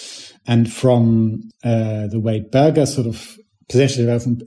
And 0.47 0.73
from 0.73 1.51
uh, 1.63 2.07
the 2.07 2.19
way 2.19 2.41
Berger 2.41 2.87
sort 2.87 3.07
of 3.07 3.37
positioned 3.69 4.43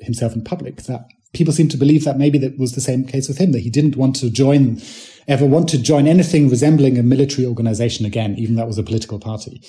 himself 0.00 0.34
in 0.34 0.44
public, 0.44 0.82
that 0.82 1.06
people 1.36 1.52
seem 1.52 1.68
to 1.68 1.76
believe 1.76 2.04
that 2.04 2.18
maybe 2.18 2.38
that 2.38 2.58
was 2.58 2.72
the 2.72 2.80
same 2.80 3.04
case 3.04 3.28
with 3.28 3.38
him, 3.38 3.52
that 3.52 3.60
he 3.60 3.70
didn't 3.70 3.96
want 3.96 4.16
to 4.16 4.30
join 4.30 4.80
ever 5.28 5.46
want 5.46 5.68
to 5.68 5.78
join 5.78 6.06
anything 6.06 6.48
resembling 6.48 6.98
a 6.98 7.02
military 7.02 7.46
organization 7.46 8.06
again, 8.06 8.34
even 8.38 8.54
that 8.56 8.66
was 8.66 8.78
a 8.78 8.82
political 8.82 9.18
party. 9.18 9.60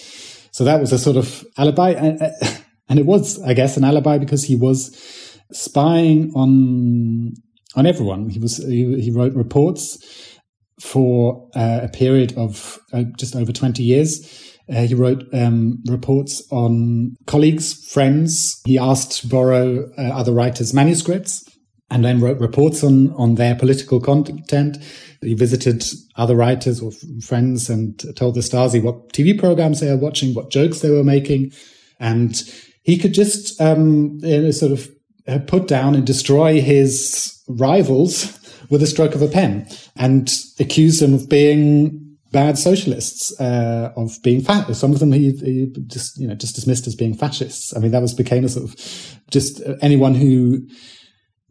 So 0.52 0.64
that 0.64 0.80
was 0.80 0.92
a 0.92 1.00
sort 1.00 1.18
of 1.18 1.46
alibi. 1.58 1.92
And, 1.92 2.22
and 2.90 3.00
it 3.00 3.06
was, 3.06 3.42
I 3.44 3.54
guess, 3.54 3.78
an 3.78 3.84
alibi 3.84 4.18
because 4.18 4.44
he 4.44 4.56
was 4.56 4.96
spying 5.52 6.32
on, 6.36 7.34
on 7.76 7.86
everyone. 7.86 8.30
He 8.30 8.40
was, 8.40 8.58
he, 8.58 9.02
he 9.02 9.12
wrote 9.12 9.34
reports 9.34 9.98
for 10.80 11.50
uh, 11.56 11.80
a 11.84 11.90
period 11.90 12.38
of 12.38 12.80
uh, 12.94 13.04
just 13.18 13.36
over 13.36 13.52
20 13.52 13.82
years. 13.82 14.44
Uh, 14.70 14.82
he 14.82 14.94
wrote 14.94 15.24
um, 15.34 15.82
reports 15.88 16.44
on 16.52 17.16
colleagues, 17.26 17.74
friends. 17.90 18.62
He 18.66 18.78
asked 18.78 19.22
to 19.22 19.28
borrow 19.28 19.90
uh, 19.98 20.02
other 20.02 20.34
writers' 20.34 20.74
manuscripts 20.74 21.48
and 21.90 22.04
then 22.04 22.20
wrote 22.20 22.40
reports 22.40 22.84
on, 22.84 23.14
on 23.14 23.36
their 23.36 23.56
political 23.56 24.00
content. 24.00 24.78
He 25.22 25.34
visited 25.34 25.86
other 26.16 26.36
writers 26.36 26.82
or 26.82 26.92
friends 27.22 27.70
and 27.70 27.98
told 28.16 28.36
the 28.36 28.42
Stasi 28.42 28.84
what 28.84 29.14
TV 29.14 29.38
programs 29.38 29.80
they 29.80 29.90
were 29.90 29.98
watching, 29.98 30.34
what 30.34 30.52
jokes 30.52 30.80
they 30.80 30.92
were 30.92 31.04
making. 31.04 31.54
And 32.00 32.42
he 32.84 32.98
could 32.98 33.14
just 33.14 33.60
um, 33.62 34.20
sort 34.52 34.72
of 34.72 34.90
uh, 35.28 35.40
put 35.40 35.68
down 35.68 35.96
and 35.96 36.06
destroy 36.06 36.62
his 36.62 37.42
rivals 37.48 38.38
with 38.70 38.84
a 38.84 38.88
stroke 38.88 39.16
of 39.16 39.22
a 39.22 39.28
pen 39.28 39.68
and 39.96 40.32
accuse 40.60 41.00
them 41.00 41.14
of 41.14 41.30
being 41.30 42.18
bad 42.32 42.58
socialists, 42.58 43.40
uh, 43.40 43.94
of 43.96 44.22
being 44.24 44.42
fat. 44.42 44.74
Some 44.76 44.92
of 44.92 45.00
them 45.00 45.12
he, 45.12 45.32
he, 45.32 45.74
just 45.88 46.18
you 46.20 46.28
know 46.28 46.36
just 46.36 46.56
dismissed 46.56 46.88
as 46.88 46.96
being 46.96 47.14
fascists. 47.14 47.76
I 47.76 47.80
mean, 47.80 47.92
that 47.92 48.02
was 48.02 48.14
became 48.14 48.44
a 48.44 48.50
sort 48.50 48.70
of 48.70 48.76
just 49.32 49.62
anyone 49.82 50.16
who 50.16 50.68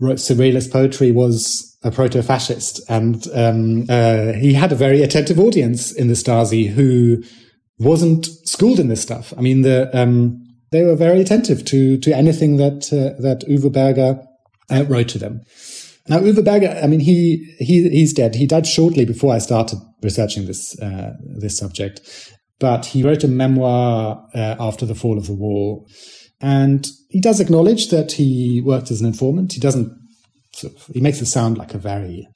wrote 0.00 0.18
surrealist 0.18 0.72
poetry 0.72 1.10
was 1.10 1.76
a 1.82 1.90
proto-fascist, 1.90 2.80
and 2.88 3.26
um, 3.34 3.86
uh, 3.88 4.32
he 4.32 4.54
had 4.54 4.72
a 4.72 4.76
very 4.76 5.02
attentive 5.02 5.38
audience 5.38 5.92
in 5.92 6.08
the 6.08 6.14
Stasi 6.14 6.68
who 6.68 7.22
wasn't 7.78 8.26
schooled 8.44 8.80
in 8.80 8.88
this 8.88 9.02
stuff. 9.02 9.32
I 9.36 9.40
mean, 9.40 9.62
the 9.62 9.90
um, 9.96 10.42
they 10.72 10.82
were 10.82 10.96
very 10.96 11.20
attentive 11.20 11.64
to 11.66 11.98
to 11.98 12.14
anything 12.14 12.56
that 12.56 12.92
uh, 12.92 13.20
that 13.22 13.44
Uwe 13.48 13.72
Berger 13.72 14.20
uh, 14.70 14.84
wrote 14.88 15.08
to 15.08 15.18
them. 15.18 15.42
Now, 16.08 16.20
Uwe 16.20 16.44
Berger, 16.44 16.80
I 16.82 16.86
mean, 16.86 17.00
he 17.00 17.54
he 17.58 17.88
he's 17.88 18.12
dead. 18.12 18.34
He 18.34 18.46
died 18.46 18.66
shortly 18.66 19.04
before 19.04 19.34
I 19.34 19.38
started 19.38 19.78
researching 20.02 20.46
this 20.46 20.78
uh, 20.80 21.14
this 21.20 21.56
subject, 21.56 22.00
but 22.58 22.86
he 22.86 23.02
wrote 23.02 23.24
a 23.24 23.28
memoir 23.28 24.26
uh, 24.34 24.56
after 24.58 24.86
the 24.86 24.94
fall 24.94 25.18
of 25.18 25.26
the 25.26 25.34
wall, 25.34 25.88
and 26.40 26.86
he 27.08 27.20
does 27.20 27.40
acknowledge 27.40 27.88
that 27.88 28.12
he 28.12 28.60
worked 28.64 28.90
as 28.90 29.00
an 29.00 29.06
informant. 29.06 29.52
He 29.52 29.60
doesn't. 29.60 29.92
Sort 30.52 30.74
of, 30.74 30.86
he 30.86 31.00
makes 31.02 31.20
it 31.20 31.26
sound 31.26 31.58
like 31.58 31.74
a 31.74 31.78
very 31.78 32.26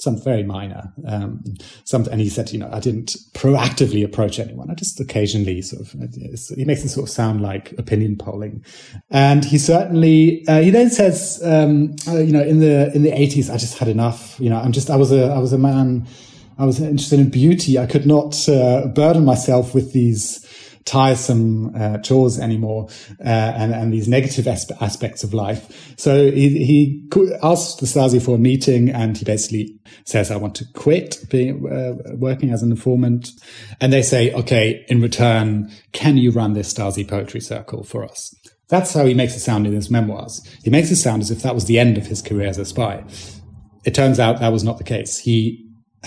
some 0.00 0.20
very 0.22 0.42
minor. 0.42 0.92
Um, 1.06 1.42
some, 1.84 2.06
and 2.10 2.20
he 2.20 2.28
said, 2.28 2.52
you 2.52 2.58
know, 2.58 2.70
I 2.72 2.80
didn't 2.80 3.16
proactively 3.34 4.04
approach 4.04 4.38
anyone. 4.38 4.70
I 4.70 4.74
just 4.74 4.98
occasionally 4.98 5.60
sort 5.62 5.82
of, 5.82 5.92
he 6.56 6.64
makes 6.64 6.84
it 6.84 6.88
sort 6.88 7.08
of 7.08 7.10
sound 7.10 7.42
like 7.42 7.72
opinion 7.78 8.16
polling. 8.16 8.64
And 9.10 9.44
he 9.44 9.58
certainly, 9.58 10.46
uh, 10.48 10.62
he 10.62 10.70
then 10.70 10.90
says, 10.90 11.42
um, 11.44 11.96
uh, 12.08 12.18
you 12.18 12.32
know, 12.32 12.42
in 12.42 12.60
the, 12.60 12.90
in 12.94 13.02
the 13.02 13.12
eighties, 13.12 13.50
I 13.50 13.58
just 13.58 13.78
had 13.78 13.88
enough, 13.88 14.40
you 14.40 14.48
know, 14.48 14.58
I'm 14.58 14.72
just, 14.72 14.90
I 14.90 14.96
was 14.96 15.12
a, 15.12 15.26
I 15.26 15.38
was 15.38 15.52
a 15.52 15.58
man, 15.58 16.06
I 16.58 16.64
was 16.64 16.80
interested 16.80 17.20
in 17.20 17.28
beauty. 17.28 17.78
I 17.78 17.86
could 17.86 18.06
not 18.06 18.48
uh, 18.48 18.86
burden 18.86 19.24
myself 19.24 19.74
with 19.74 19.92
these, 19.92 20.46
tiresome 20.84 21.74
uh, 21.76 21.98
chores 21.98 22.38
anymore 22.38 22.88
uh, 23.20 23.28
and, 23.28 23.72
and 23.72 23.92
these 23.92 24.08
negative 24.08 24.46
aspe- 24.46 24.80
aspects 24.80 25.22
of 25.22 25.34
life. 25.34 25.94
So 25.98 26.30
he, 26.30 26.64
he 26.64 27.08
asked 27.42 27.80
the 27.80 27.86
Stasi 27.86 28.22
for 28.22 28.36
a 28.36 28.38
meeting 28.38 28.90
and 28.90 29.16
he 29.16 29.24
basically 29.24 29.78
says, 30.04 30.30
I 30.30 30.36
want 30.36 30.54
to 30.56 30.64
quit 30.74 31.24
being, 31.30 31.70
uh, 31.70 32.14
working 32.16 32.50
as 32.50 32.62
an 32.62 32.70
informant. 32.70 33.30
And 33.80 33.92
they 33.92 34.02
say, 34.02 34.32
okay, 34.32 34.84
in 34.88 35.00
return, 35.00 35.70
can 35.92 36.16
you 36.16 36.30
run 36.30 36.54
this 36.54 36.72
Stasi 36.72 37.06
poetry 37.06 37.40
circle 37.40 37.84
for 37.84 38.04
us? 38.04 38.34
That's 38.68 38.94
how 38.94 39.04
he 39.04 39.14
makes 39.14 39.36
it 39.36 39.40
sound 39.40 39.66
in 39.66 39.72
his 39.72 39.90
memoirs. 39.90 40.46
He 40.62 40.70
makes 40.70 40.90
it 40.90 40.96
sound 40.96 41.22
as 41.22 41.30
if 41.30 41.42
that 41.42 41.54
was 41.54 41.64
the 41.64 41.78
end 41.78 41.98
of 41.98 42.06
his 42.06 42.22
career 42.22 42.48
as 42.48 42.58
a 42.58 42.64
spy. 42.64 43.04
It 43.84 43.94
turns 43.94 44.20
out 44.20 44.40
that 44.40 44.52
was 44.52 44.62
not 44.62 44.78
the 44.78 44.84
case. 44.84 45.18
He, 45.18 45.66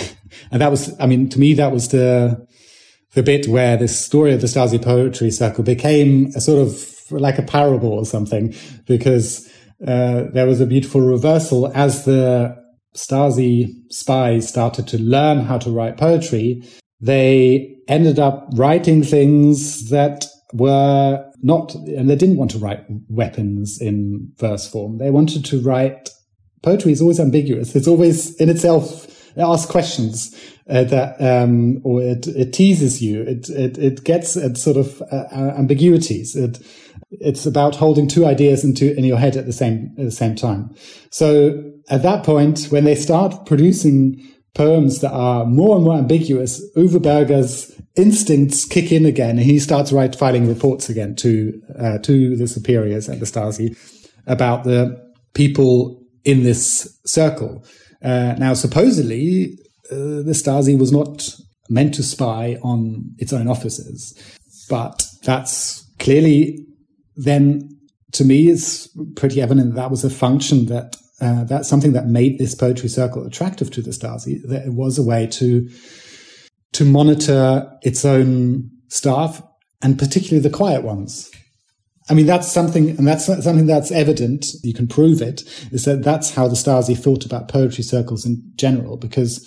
and 0.51 0.61
that 0.61 0.71
was, 0.71 0.97
I 0.99 1.05
mean, 1.05 1.29
to 1.29 1.39
me, 1.39 1.53
that 1.55 1.71
was 1.71 1.89
the, 1.89 2.47
the 3.13 3.23
bit 3.23 3.47
where 3.47 3.77
this 3.77 3.97
story 3.99 4.33
of 4.33 4.41
the 4.41 4.47
Stasi 4.47 4.81
Poetry 4.81 5.31
Circle 5.31 5.63
became 5.63 6.31
a 6.35 6.41
sort 6.41 6.59
of 6.59 6.89
like 7.11 7.37
a 7.37 7.43
parable 7.43 7.91
or 7.91 8.05
something, 8.05 8.55
because 8.87 9.47
uh, 9.85 10.23
there 10.33 10.47
was 10.47 10.61
a 10.61 10.65
beautiful 10.65 11.01
reversal 11.01 11.71
as 11.75 12.05
the 12.05 12.55
Stasi 12.95 13.69
spies 13.89 14.47
started 14.47 14.87
to 14.87 14.97
learn 14.97 15.41
how 15.41 15.57
to 15.57 15.69
write 15.69 15.97
poetry. 15.97 16.63
They 17.01 17.75
ended 17.87 18.19
up 18.19 18.47
writing 18.53 19.03
things 19.03 19.89
that 19.89 20.25
were 20.53 21.23
not, 21.41 21.75
and 21.75 22.09
they 22.09 22.15
didn't 22.15 22.37
want 22.37 22.51
to 22.51 22.59
write 22.59 22.85
weapons 23.09 23.79
in 23.81 24.31
verse 24.37 24.67
form. 24.67 24.99
They 24.99 25.09
wanted 25.09 25.43
to 25.45 25.61
write 25.61 26.09
poetry 26.61 26.93
is 26.93 27.01
always 27.01 27.19
ambiguous. 27.19 27.75
It's 27.75 27.87
always 27.87 28.35
in 28.37 28.49
itself, 28.49 29.05
it 29.05 29.12
asks 29.41 29.69
questions 29.69 30.35
uh, 30.69 30.83
that 30.85 31.19
um, 31.21 31.81
or 31.83 32.01
it, 32.01 32.27
it 32.27 32.53
teases 32.53 33.01
you. 33.01 33.21
It 33.21 33.49
it 33.49 33.77
it 33.77 34.03
gets 34.03 34.37
at 34.37 34.57
sort 34.57 34.77
of 34.77 35.01
uh, 35.11 35.25
uh, 35.31 35.55
ambiguities. 35.57 36.35
It 36.35 36.59
it's 37.11 37.45
about 37.45 37.75
holding 37.75 38.07
two 38.07 38.25
ideas 38.25 38.63
into 38.63 38.95
in 38.97 39.05
your 39.05 39.17
head 39.17 39.35
at 39.35 39.45
the 39.45 39.53
same 39.53 39.93
at 39.97 40.05
the 40.05 40.11
same 40.11 40.35
time. 40.35 40.73
So 41.09 41.71
at 41.89 42.03
that 42.03 42.23
point, 42.23 42.65
when 42.65 42.85
they 42.85 42.95
start 42.95 43.45
producing 43.45 44.21
poems 44.55 45.01
that 45.01 45.11
are 45.11 45.45
more 45.45 45.75
and 45.75 45.85
more 45.85 45.97
ambiguous, 45.97 46.63
Uwe 46.75 47.01
Berger's 47.01 47.71
instincts 47.95 48.65
kick 48.65 48.91
in 48.91 49.05
again, 49.05 49.37
and 49.37 49.39
he 49.39 49.59
starts 49.59 49.91
write 49.91 50.15
filing 50.15 50.47
reports 50.47 50.89
again 50.89 51.15
to 51.15 51.61
uh, 51.79 51.97
to 51.99 52.35
the 52.35 52.47
superiors 52.47 53.09
at 53.09 53.19
the 53.19 53.25
Stasi 53.25 53.77
about 54.27 54.63
the 54.63 55.01
people 55.33 56.01
in 56.23 56.43
this 56.43 56.97
circle. 57.05 57.65
Uh, 58.03 58.35
now, 58.37 58.53
supposedly, 58.53 59.57
uh, 59.91 60.21
the 60.23 60.33
Stasi 60.33 60.77
was 60.77 60.91
not 60.91 61.35
meant 61.69 61.93
to 61.95 62.03
spy 62.03 62.57
on 62.61 63.15
its 63.17 63.33
own 63.33 63.47
officers. 63.47 64.13
But 64.69 65.05
that's 65.23 65.83
clearly 65.99 66.65
then, 67.15 67.69
to 68.13 68.25
me, 68.25 68.49
it's 68.49 68.87
pretty 69.15 69.41
evident 69.41 69.75
that, 69.75 69.81
that 69.81 69.91
was 69.91 70.03
a 70.03 70.09
function 70.09 70.65
that 70.67 70.95
uh, 71.21 71.45
that's 71.45 71.69
something 71.69 71.93
that 71.93 72.07
made 72.07 72.37
this 72.37 72.53
poetry 72.53 72.89
circle 72.89 73.25
attractive 73.25 73.71
to 73.71 73.81
the 73.81 73.91
Stasi. 73.91 74.41
That 74.47 74.65
it 74.65 74.73
was 74.73 74.97
a 74.97 75.03
way 75.03 75.27
to 75.27 75.69
to 76.73 76.85
monitor 76.85 77.71
its 77.83 78.03
own 78.03 78.69
staff 78.87 79.41
and 79.81 79.97
particularly 79.97 80.41
the 80.41 80.55
quiet 80.55 80.83
ones. 80.83 81.31
I 82.09 82.13
mean, 82.13 82.25
that's 82.25 82.51
something, 82.51 82.89
and 82.97 83.07
that's 83.07 83.25
something 83.25 83.65
that's 83.65 83.91
evident. 83.91 84.45
You 84.61 84.73
can 84.73 84.87
prove 84.87 85.21
it. 85.21 85.41
Is 85.71 85.85
that 85.85 86.03
that's 86.03 86.33
how 86.33 86.47
the 86.47 86.55
Stasi 86.55 86.97
thought 86.97 87.25
about 87.25 87.47
poetry 87.47 87.83
circles 87.83 88.25
in 88.25 88.41
general, 88.55 88.97
because 88.97 89.41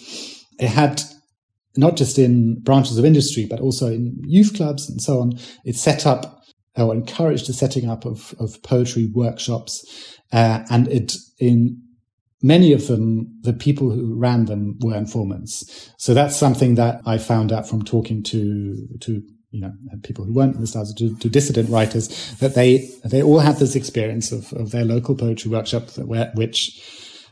it 0.58 0.68
had 0.68 1.02
not 1.76 1.96
just 1.96 2.18
in 2.18 2.60
branches 2.62 2.96
of 2.98 3.04
industry, 3.04 3.46
but 3.48 3.60
also 3.60 3.88
in 3.88 4.16
youth 4.24 4.54
clubs 4.56 4.88
and 4.88 5.00
so 5.02 5.20
on. 5.20 5.38
It 5.64 5.76
set 5.76 6.06
up 6.06 6.42
or 6.76 6.94
encouraged 6.94 7.46
the 7.48 7.52
setting 7.52 7.88
up 7.88 8.04
of, 8.04 8.34
of 8.38 8.62
poetry 8.62 9.10
workshops, 9.12 9.84
uh, 10.32 10.64
and 10.70 10.88
it 10.88 11.14
in 11.38 11.82
many 12.42 12.72
of 12.72 12.86
them, 12.86 13.38
the 13.42 13.52
people 13.52 13.90
who 13.90 14.14
ran 14.14 14.44
them 14.44 14.78
were 14.80 14.94
informants. 14.94 15.90
So 15.98 16.14
that's 16.14 16.36
something 16.36 16.74
that 16.76 17.00
I 17.04 17.18
found 17.18 17.52
out 17.52 17.68
from 17.68 17.82
talking 17.84 18.22
to 18.24 18.88
to 19.00 19.22
you 19.56 19.62
know, 19.62 19.72
people 20.02 20.24
who 20.24 20.34
weren't 20.34 20.54
in 20.54 20.60
the 20.60 20.66
Stasi, 20.66 20.94
to, 20.96 21.16
to, 21.16 21.28
dissident 21.30 21.70
writers, 21.70 22.08
that 22.40 22.54
they 22.54 22.90
they 23.04 23.22
all 23.22 23.38
had 23.38 23.56
this 23.56 23.74
experience 23.74 24.30
of, 24.30 24.52
of 24.52 24.70
their 24.70 24.84
local 24.84 25.14
poetry 25.14 25.50
workshop, 25.50 25.86
that 25.86 26.32
which 26.34 26.78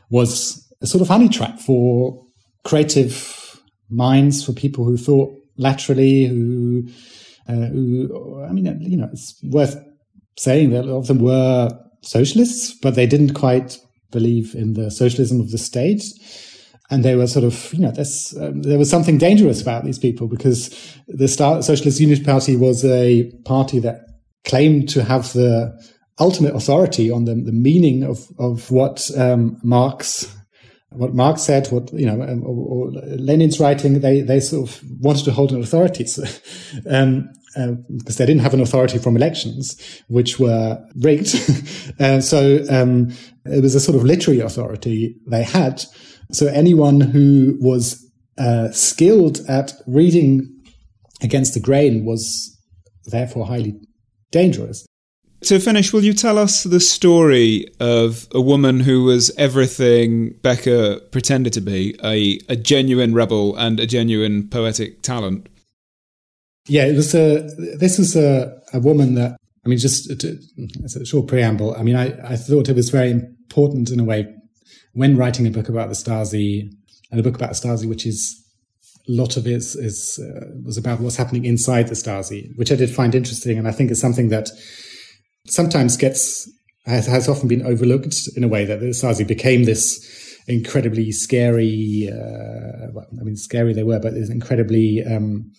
was 0.09 0.67
a 0.81 0.87
sort 0.87 1.03
of 1.03 1.07
honey 1.07 1.29
trap 1.29 1.59
for 1.59 2.25
creative 2.63 3.61
minds, 3.89 4.43
for 4.43 4.53
people 4.53 4.85
who 4.85 4.97
thought 4.97 5.31
laterally, 5.57 6.25
who, 6.25 6.87
uh, 7.47 7.67
who 7.67 8.43
I 8.43 8.51
mean, 8.51 8.65
you 8.81 8.97
know, 8.97 9.09
it's 9.13 9.39
worth 9.43 9.77
saying 10.37 10.71
that 10.71 10.85
a 10.85 10.87
lot 10.87 10.97
of 10.97 11.07
them 11.07 11.19
were 11.19 11.69
socialists, 12.01 12.73
but 12.73 12.95
they 12.95 13.05
didn't 13.05 13.35
quite 13.35 13.77
believe 14.11 14.55
in 14.55 14.73
the 14.73 14.89
socialism 14.89 15.39
of 15.39 15.51
the 15.51 15.59
state 15.59 16.03
and 16.89 17.03
they 17.03 17.15
were 17.15 17.27
sort 17.27 17.45
of, 17.45 17.73
you 17.73 17.79
know, 17.79 17.93
um, 18.39 18.61
there 18.61 18.77
was 18.77 18.89
something 18.89 19.17
dangerous 19.17 19.61
about 19.61 19.83
these 19.83 19.99
people 19.99 20.27
because 20.27 20.69
the 21.07 21.27
Star- 21.27 21.61
Socialist 21.61 21.99
Unity 21.99 22.23
Party 22.23 22.55
was 22.55 22.85
a 22.85 23.31
party 23.43 23.79
that 23.79 24.01
claimed 24.43 24.87
to 24.89 25.03
have 25.03 25.33
the 25.33 25.73
ultimate 26.19 26.55
authority 26.55 27.09
on 27.09 27.25
the, 27.25 27.35
the 27.35 27.51
meaning 27.51 28.03
of, 28.03 28.27
of 28.37 28.69
what 28.71 29.09
um, 29.17 29.57
Marx 29.63 30.31
what 30.91 31.13
Marx 31.13 31.41
said, 31.41 31.67
what 31.67 31.91
you 31.93 32.05
know, 32.05 32.21
um, 32.21 32.43
or, 32.43 32.87
or, 32.87 32.91
Lenin's 33.17 33.59
writing, 33.59 33.99
they 33.99 34.21
they 34.21 34.39
sort 34.39 34.69
of 34.69 34.81
wanted 35.01 35.25
to 35.25 35.31
hold 35.31 35.51
an 35.51 35.61
authority, 35.61 36.05
so, 36.07 36.23
um, 36.89 37.29
uh, 37.55 37.71
because 37.97 38.17
they 38.17 38.25
didn't 38.25 38.41
have 38.41 38.53
an 38.53 38.61
authority 38.61 38.97
from 38.97 39.15
elections, 39.15 40.01
which 40.07 40.39
were 40.39 40.83
rigged. 40.97 41.35
uh, 41.99 42.21
so 42.21 42.65
um, 42.69 43.11
it 43.45 43.61
was 43.61 43.75
a 43.75 43.79
sort 43.79 43.95
of 43.95 44.03
literary 44.03 44.39
authority 44.39 45.15
they 45.27 45.43
had, 45.43 45.83
so 46.31 46.47
anyone 46.47 46.99
who 46.99 47.57
was 47.59 48.03
uh, 48.37 48.69
skilled 48.71 49.39
at 49.47 49.73
reading 49.87 50.51
against 51.21 51.53
the 51.53 51.59
grain 51.59 52.05
was 52.05 52.57
therefore 53.05 53.45
highly 53.45 53.79
dangerous. 54.31 54.85
To 55.41 55.59
finish, 55.59 55.93
will 55.93 56.03
you 56.03 56.13
tell 56.13 56.39
us 56.39 56.63
the 56.63 56.79
story 56.79 57.67
of 57.79 58.27
a 58.31 58.41
woman 58.41 58.79
who 58.79 59.03
was 59.03 59.31
everything 59.37 60.33
Berger 60.41 60.99
pretended 61.11 61.53
to 61.53 61.61
be 61.61 61.95
a, 62.03 62.39
a 62.49 62.55
genuine 62.55 63.13
rebel 63.13 63.55
and 63.55 63.79
a 63.79 63.85
genuine 63.85 64.49
poetic 64.49 65.03
talent? 65.03 65.47
Yeah, 66.67 66.85
it 66.85 66.95
was 66.95 67.13
a. 67.13 67.47
This 67.77 67.97
was 67.97 68.15
a, 68.15 68.59
a 68.73 68.79
woman 68.79 69.15
that 69.15 69.37
I 69.65 69.69
mean, 69.69 69.79
just 69.79 70.19
to, 70.19 70.39
as 70.83 70.95
a 70.95 71.05
short 71.05 71.27
preamble. 71.27 71.75
I 71.75 71.81
mean, 71.81 71.95
I, 71.95 72.33
I 72.33 72.35
thought 72.35 72.69
it 72.69 72.75
was 72.75 72.89
very 72.89 73.11
important 73.11 73.89
in 73.89 73.99
a 73.99 74.03
way 74.03 74.27
when 74.93 75.17
writing 75.17 75.47
a 75.47 75.51
book 75.51 75.69
about 75.69 75.89
the 75.89 75.95
Stasi 75.95 76.69
and 77.11 77.19
a 77.19 77.23
book 77.23 77.35
about 77.35 77.49
the 77.49 77.55
Stasi, 77.55 77.89
which 77.89 78.05
is 78.05 78.41
a 79.07 79.11
lot 79.11 79.37
of 79.37 79.47
it 79.47 79.53
is, 79.53 79.75
is 79.75 80.19
uh, 80.19 80.45
was 80.63 80.77
about 80.77 80.99
what's 80.99 81.15
happening 81.15 81.45
inside 81.45 81.87
the 81.87 81.95
Stasi, 81.95 82.55
which 82.57 82.71
I 82.71 82.75
did 82.75 82.91
find 82.91 83.15
interesting, 83.15 83.57
and 83.57 83.67
I 83.67 83.71
think 83.71 83.89
it's 83.89 84.01
something 84.01 84.29
that 84.29 84.49
sometimes 85.47 85.97
gets 85.97 86.49
has, 86.85 87.07
has 87.07 87.27
often 87.27 87.47
been 87.47 87.65
overlooked 87.65 88.29
in 88.35 88.43
a 88.43 88.47
way 88.47 88.65
that 88.65 88.79
the 88.79 88.87
Stasi 88.87 89.27
became 89.27 89.63
this 89.63 90.37
incredibly 90.47 91.11
scary. 91.11 92.07
Uh, 92.11 92.91
well, 92.93 93.07
I 93.19 93.23
mean, 93.23 93.35
scary 93.35 93.73
they 93.73 93.83
were, 93.83 93.99
but 93.99 94.13
this 94.13 94.29
incredibly 94.29 95.03
um, 95.03 95.51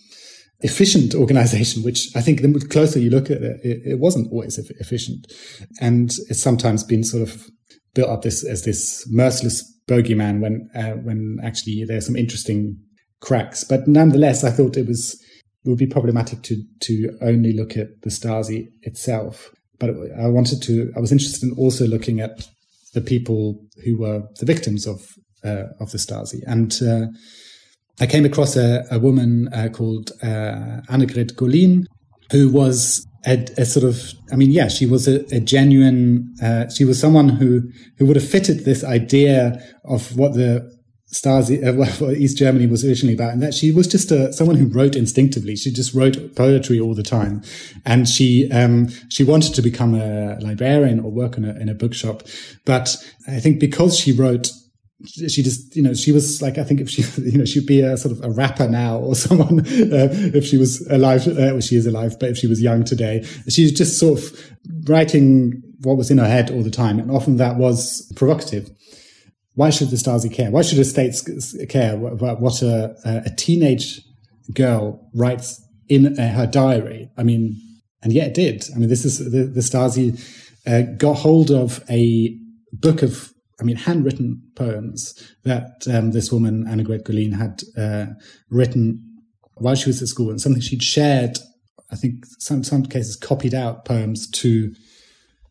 efficient 0.61 1.15
organization, 1.15 1.83
which 1.83 2.09
I 2.15 2.21
think 2.21 2.41
the 2.41 2.67
closer 2.71 2.99
you 2.99 3.11
look 3.11 3.31
at 3.31 3.43
it, 3.43 3.61
it, 3.63 3.83
it 3.85 3.99
wasn't 3.99 4.33
always 4.33 4.59
efficient, 4.59 5.33
and 5.81 6.11
it's 6.29 6.43
sometimes 6.43 6.85
been 6.85 7.05
sort 7.05 7.23
of 7.23 7.47
built 7.95 8.11
up 8.11 8.23
this 8.23 8.45
as 8.45 8.65
this 8.65 9.07
merciless 9.11 9.65
bogeyman 9.89 10.41
when 10.41 10.69
uh, 10.75 10.93
when 11.03 11.39
actually 11.43 11.85
there's 11.85 12.07
some 12.07 12.17
interesting 12.17 12.79
cracks. 13.21 13.65
But 13.65 13.87
nonetheless, 13.87 14.45
I 14.45 14.51
thought 14.51 14.77
it 14.77 14.87
was 14.87 15.21
it 15.65 15.69
would 15.69 15.79
be 15.79 15.87
problematic 15.87 16.43
to 16.43 16.63
to 16.83 17.19
only 17.21 17.53
look 17.53 17.77
at 17.77 17.89
the 18.03 18.11
Stasi 18.11 18.69
itself. 18.83 19.51
But 19.79 19.91
I 20.19 20.29
wanted 20.29 20.63
to. 20.63 20.93
I 20.97 21.01
was 21.01 21.13
interested 21.13 21.43
in 21.43 21.55
also 21.59 21.87
looking 21.87 22.21
at 22.21 22.49
the 22.95 23.03
people 23.03 23.63
who 23.85 23.99
were 23.99 24.23
the 24.41 24.47
victims 24.47 24.87
of 24.87 25.07
uh, 25.45 25.65
of 25.81 25.91
the 25.93 25.99
Stasi, 25.99 26.41
and 26.47 26.73
uh, 26.83 27.09
I 28.01 28.07
came 28.07 28.25
across 28.25 28.57
a, 28.57 28.85
a 28.91 28.99
woman 28.99 29.49
uh, 29.53 29.69
called 29.73 30.13
uh, 30.23 30.83
Annegret 30.89 31.35
Gollin, 31.35 31.87
who 32.31 32.49
was 32.51 33.07
a, 33.27 33.45
a, 33.57 33.65
sort 33.65 33.85
of, 33.85 34.13
I 34.31 34.37
mean, 34.37 34.51
yeah, 34.51 34.69
she 34.69 34.87
was 34.87 35.09
a, 35.09 35.25
a 35.35 35.41
genuine, 35.41 36.35
uh, 36.43 36.69
she 36.69 36.85
was 36.85 37.01
someone 37.01 37.29
who, 37.29 37.71
who 37.99 38.07
would 38.07 38.17
have 38.17 38.29
fitted 38.29 38.65
this 38.65 38.85
idea 38.85 39.63
of 39.85 40.17
what 40.17 40.35
the 40.35 40.77
Stasi, 41.13 41.63
uh, 41.65 42.11
East 42.17 42.37
Germany 42.37 42.67
was 42.67 42.85
originally 42.85 43.15
about, 43.15 43.33
and 43.33 43.43
that 43.43 43.55
she 43.55 43.71
was 43.71 43.87
just 43.87 44.11
a, 44.11 44.33
someone 44.33 44.57
who 44.57 44.67
wrote 44.67 44.97
instinctively. 44.97 45.57
She 45.57 45.71
just 45.71 45.95
wrote 45.95 46.35
poetry 46.35 46.81
all 46.81 46.95
the 46.95 47.05
time, 47.05 47.43
and 47.85 48.09
she 48.09 48.51
um, 48.51 48.89
she 49.09 49.23
wanted 49.23 49.55
to 49.55 49.63
become 49.63 49.95
a 49.95 50.37
librarian 50.41 50.99
or 50.99 51.13
work 51.13 51.37
in 51.37 51.45
a 51.45 51.55
in 51.55 51.69
a 51.69 51.75
bookshop, 51.75 52.25
but 52.65 52.97
I 53.29 53.39
think 53.39 53.61
because 53.61 53.97
she 53.97 54.11
wrote 54.11 54.51
she 55.05 55.43
just, 55.43 55.77
you 55.77 55.83
know, 55.83 55.93
she 55.93 56.11
was 56.11 56.41
like, 56.41 56.57
I 56.59 56.65
think 56.65 56.81
if 56.81 56.89
she, 56.89 57.03
you 57.23 57.39
know, 57.39 57.45
she'd 57.45 57.67
be 57.67 57.81
a 57.81 57.97
sort 57.97 58.17
of 58.17 58.25
a 58.25 58.31
rapper 58.31 58.69
now 58.69 58.99
or 58.99 59.15
someone, 59.27 59.61
uh, 59.61 60.09
if 60.11 60.45
she 60.45 60.57
was 60.57 60.87
alive, 60.89 61.27
uh, 61.29 61.33
well, 61.37 61.61
she 61.61 61.77
is 61.77 61.87
alive, 61.87 62.17
but 62.19 62.31
if 62.31 62.39
she 62.39 62.47
was 62.47 62.63
young 62.63 62.85
today, 62.85 63.23
she's 63.49 63.73
just 63.73 63.99
sort 63.99 64.19
of 64.19 64.55
writing 64.89 65.63
what 65.83 65.97
was 65.97 66.11
in 66.11 66.19
her 66.19 66.29
head 66.29 66.51
all 66.51 66.63
the 66.63 66.71
time. 66.71 66.99
And 66.99 67.11
often 67.11 67.37
that 67.37 67.57
was 67.57 68.11
provocative. 68.17 68.71
Why 69.55 69.71
should 69.71 69.91
the 69.91 69.97
Stasi 69.97 70.33
care? 70.33 70.51
Why 70.51 70.63
should 70.63 70.79
the 70.79 70.85
states 70.85 71.25
care 71.69 71.95
about 72.07 72.41
what 72.41 72.63
a, 72.63 72.95
a 73.05 73.31
teenage 73.37 74.03
girl 74.53 75.09
writes 75.15 75.63
in 75.89 76.19
uh, 76.19 76.33
her 76.33 76.47
diary? 76.47 77.11
I 77.17 77.23
mean, 77.23 77.57
and 78.03 78.13
yet 78.13 78.29
it 78.29 78.35
did. 78.35 78.69
I 78.75 78.79
mean, 78.79 78.89
this 78.89 79.05
is 79.05 79.19
the, 79.19 79.45
the 79.45 79.61
Stasi 79.61 80.21
uh, 80.67 80.83
got 80.97 81.15
hold 81.15 81.51
of 81.51 81.83
a 81.89 82.37
book 82.73 83.03
of 83.03 83.33
I 83.61 83.65
mean, 83.65 83.77
handwritten 83.77 84.43
poems 84.55 85.15
that 85.45 85.87
um, 85.91 86.13
this 86.13 86.31
woman, 86.31 86.65
Annegret 86.67 87.05
Gollin, 87.05 87.35
had 87.35 87.63
uh, 87.77 88.13
written 88.51 89.03
while 89.55 89.75
she 89.75 89.89
was 89.89 90.03
at 90.03 90.09
school 90.09 90.31
and 90.31 90.41
something 90.41 90.61
she'd 90.61 90.83
shared, 90.83 91.39
I 91.91 91.97
think 91.97 92.25
some, 92.39 92.63
some 92.63 92.85
cases 92.85 93.17
copied 93.17 93.55
out 93.55 93.85
poems 93.87 94.29
to 94.33 94.75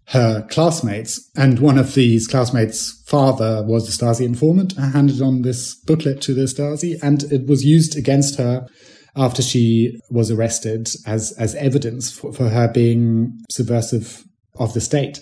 her 0.09 0.45
classmates. 0.49 1.31
And 1.35 1.59
one 1.59 1.79
of 1.79 1.95
these 1.95 2.27
classmates' 2.27 3.01
father 3.07 3.63
was 3.65 3.89
a 3.89 3.91
Stasi 3.91 4.25
informant, 4.25 4.77
I 4.77 4.87
handed 4.87 5.21
on 5.21 5.41
this 5.41 5.75
booklet 5.75 6.21
to 6.21 6.33
the 6.35 6.43
Stasi 6.43 7.01
and 7.01 7.23
it 7.31 7.47
was 7.47 7.65
used 7.65 7.97
against 7.97 8.37
her 8.37 8.67
after 9.15 9.41
she 9.41 9.99
was 10.11 10.29
arrested 10.29 10.89
as, 11.07 11.31
as 11.39 11.55
evidence 11.55 12.11
for, 12.11 12.33
for 12.33 12.49
her 12.49 12.67
being 12.67 13.39
subversive 13.49 14.23
of 14.59 14.73
the 14.73 14.81
state. 14.81 15.19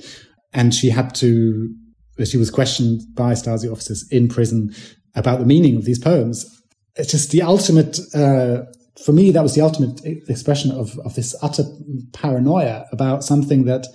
And 0.51 0.73
she 0.73 0.89
had 0.89 1.15
to 1.15 1.73
she 2.25 2.37
was 2.37 2.51
questioned 2.51 3.01
by 3.15 3.33
Stasi 3.33 3.71
officers 3.71 4.07
in 4.09 4.27
prison 4.27 4.73
about 5.15 5.39
the 5.39 5.45
meaning 5.45 5.75
of 5.75 5.85
these 5.85 5.99
poems. 5.99 6.61
It's 6.95 7.11
just 7.11 7.31
the 7.31 7.41
ultimate, 7.41 7.99
uh, 8.13 8.63
for 9.03 9.11
me, 9.11 9.31
that 9.31 9.41
was 9.41 9.55
the 9.55 9.61
ultimate 9.61 10.01
expression 10.29 10.71
of, 10.71 10.97
of 10.99 11.15
this 11.15 11.35
utter 11.41 11.63
paranoia 12.13 12.85
about 12.91 13.23
something 13.23 13.65
that, 13.65 13.87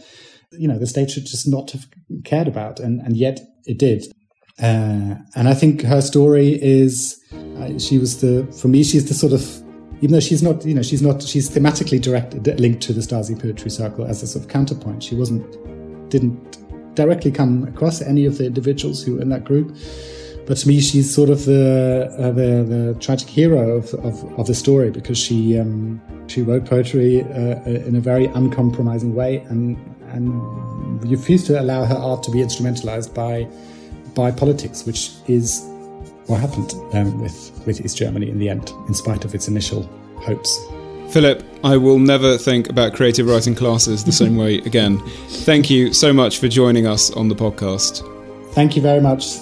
you 0.52 0.66
know, 0.66 0.78
the 0.78 0.86
state 0.86 1.10
should 1.10 1.26
just 1.26 1.46
not 1.46 1.70
have 1.70 1.86
cared 2.24 2.48
about. 2.48 2.80
And, 2.80 3.00
and 3.00 3.16
yet 3.16 3.40
it 3.66 3.78
did. 3.78 4.04
Uh, 4.60 5.14
and 5.36 5.48
I 5.48 5.54
think 5.54 5.82
her 5.82 6.00
story 6.00 6.60
is, 6.60 7.22
uh, 7.32 7.78
she 7.78 7.98
was 7.98 8.20
the, 8.20 8.44
for 8.60 8.66
me, 8.66 8.82
she's 8.82 9.06
the 9.08 9.14
sort 9.14 9.32
of, 9.32 9.42
even 10.00 10.12
though 10.12 10.20
she's 10.20 10.42
not, 10.42 10.64
you 10.64 10.74
know, 10.74 10.82
she's 10.82 11.02
not, 11.02 11.22
she's 11.22 11.48
thematically 11.48 12.00
directed, 12.00 12.60
linked 12.60 12.82
to 12.82 12.92
the 12.92 13.00
Stasi 13.00 13.40
Poetry 13.40 13.70
Circle 13.70 14.06
as 14.06 14.22
a 14.22 14.26
sort 14.26 14.44
of 14.44 14.50
counterpoint. 14.50 15.02
She 15.02 15.14
wasn't, 15.14 15.46
didn't 16.10 16.58
directly 16.98 17.30
come 17.30 17.64
across 17.72 18.02
any 18.02 18.26
of 18.26 18.38
the 18.38 18.46
individuals 18.46 19.02
who 19.02 19.14
were 19.14 19.22
in 19.22 19.30
that 19.30 19.44
group. 19.44 19.68
But 20.46 20.56
to 20.58 20.68
me, 20.68 20.80
she's 20.80 21.14
sort 21.14 21.30
of 21.30 21.44
the 21.44 22.10
uh, 22.18 22.32
the, 22.32 22.50
the, 22.72 22.96
tragic 23.00 23.28
hero 23.28 23.76
of, 23.76 23.94
of, 24.08 24.38
of, 24.38 24.46
the 24.46 24.54
story 24.54 24.90
because 24.90 25.18
she 25.18 25.58
um, 25.58 26.00
she 26.26 26.40
wrote 26.42 26.64
poetry 26.64 27.22
uh, 27.22 27.86
in 27.88 27.94
a 27.94 28.00
very 28.00 28.26
uncompromising 28.40 29.14
way 29.14 29.32
and 29.50 29.76
and 30.14 30.24
refused 31.04 31.46
to 31.48 31.60
allow 31.60 31.84
her 31.84 32.00
art 32.10 32.22
to 32.24 32.30
be 32.30 32.38
instrumentalized 32.38 33.12
by 33.14 33.46
by 34.14 34.30
politics, 34.30 34.86
which 34.86 35.10
is 35.26 35.62
what 36.28 36.40
happened 36.40 36.72
um, 36.94 37.20
with 37.20 37.38
with 37.66 37.84
East 37.84 37.98
Germany 37.98 38.28
in 38.30 38.38
the 38.38 38.48
end, 38.48 38.72
in 38.88 38.94
spite 38.94 39.24
of 39.26 39.34
its 39.34 39.48
initial 39.48 39.82
hopes. 40.28 40.50
Philip, 41.10 41.42
I 41.64 41.76
will 41.78 41.98
never 41.98 42.36
think 42.36 42.68
about 42.68 42.94
creative 42.94 43.26
writing 43.26 43.54
classes 43.54 44.04
the 44.04 44.12
same 44.12 44.36
way 44.36 44.58
again. 44.58 44.98
Thank 45.28 45.70
you 45.70 45.94
so 45.94 46.12
much 46.12 46.38
for 46.38 46.48
joining 46.48 46.86
us 46.86 47.10
on 47.10 47.28
the 47.28 47.34
podcast. 47.34 48.04
Thank 48.52 48.76
you 48.76 48.82
very 48.82 49.00
much. 49.00 49.36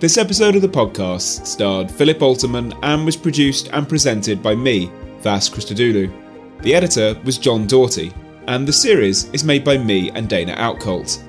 This 0.00 0.18
episode 0.18 0.54
of 0.54 0.62
the 0.62 0.68
podcast 0.68 1.46
starred 1.46 1.90
Philip 1.90 2.18
Oltermann 2.18 2.78
and 2.82 3.06
was 3.06 3.16
produced 3.16 3.68
and 3.72 3.88
presented 3.88 4.42
by 4.42 4.54
me, 4.54 4.90
Vas 5.20 5.48
Christodoulou. 5.48 6.12
The 6.60 6.74
editor 6.74 7.18
was 7.24 7.38
John 7.38 7.66
Doughty, 7.66 8.12
and 8.48 8.68
the 8.68 8.72
series 8.72 9.30
is 9.30 9.44
made 9.44 9.64
by 9.64 9.78
me 9.78 10.10
and 10.10 10.28
Dana 10.28 10.54
Outcolt. 10.56 11.22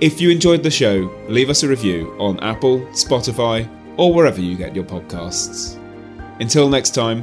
If 0.00 0.18
you 0.18 0.30
enjoyed 0.30 0.62
the 0.62 0.70
show, 0.70 1.14
leave 1.28 1.50
us 1.50 1.62
a 1.62 1.68
review 1.68 2.16
on 2.18 2.40
Apple, 2.40 2.80
Spotify, 2.92 3.68
or 3.98 4.14
wherever 4.14 4.40
you 4.40 4.56
get 4.56 4.74
your 4.74 4.84
podcasts. 4.84 5.76
Until 6.40 6.70
next 6.70 6.94
time, 6.94 7.22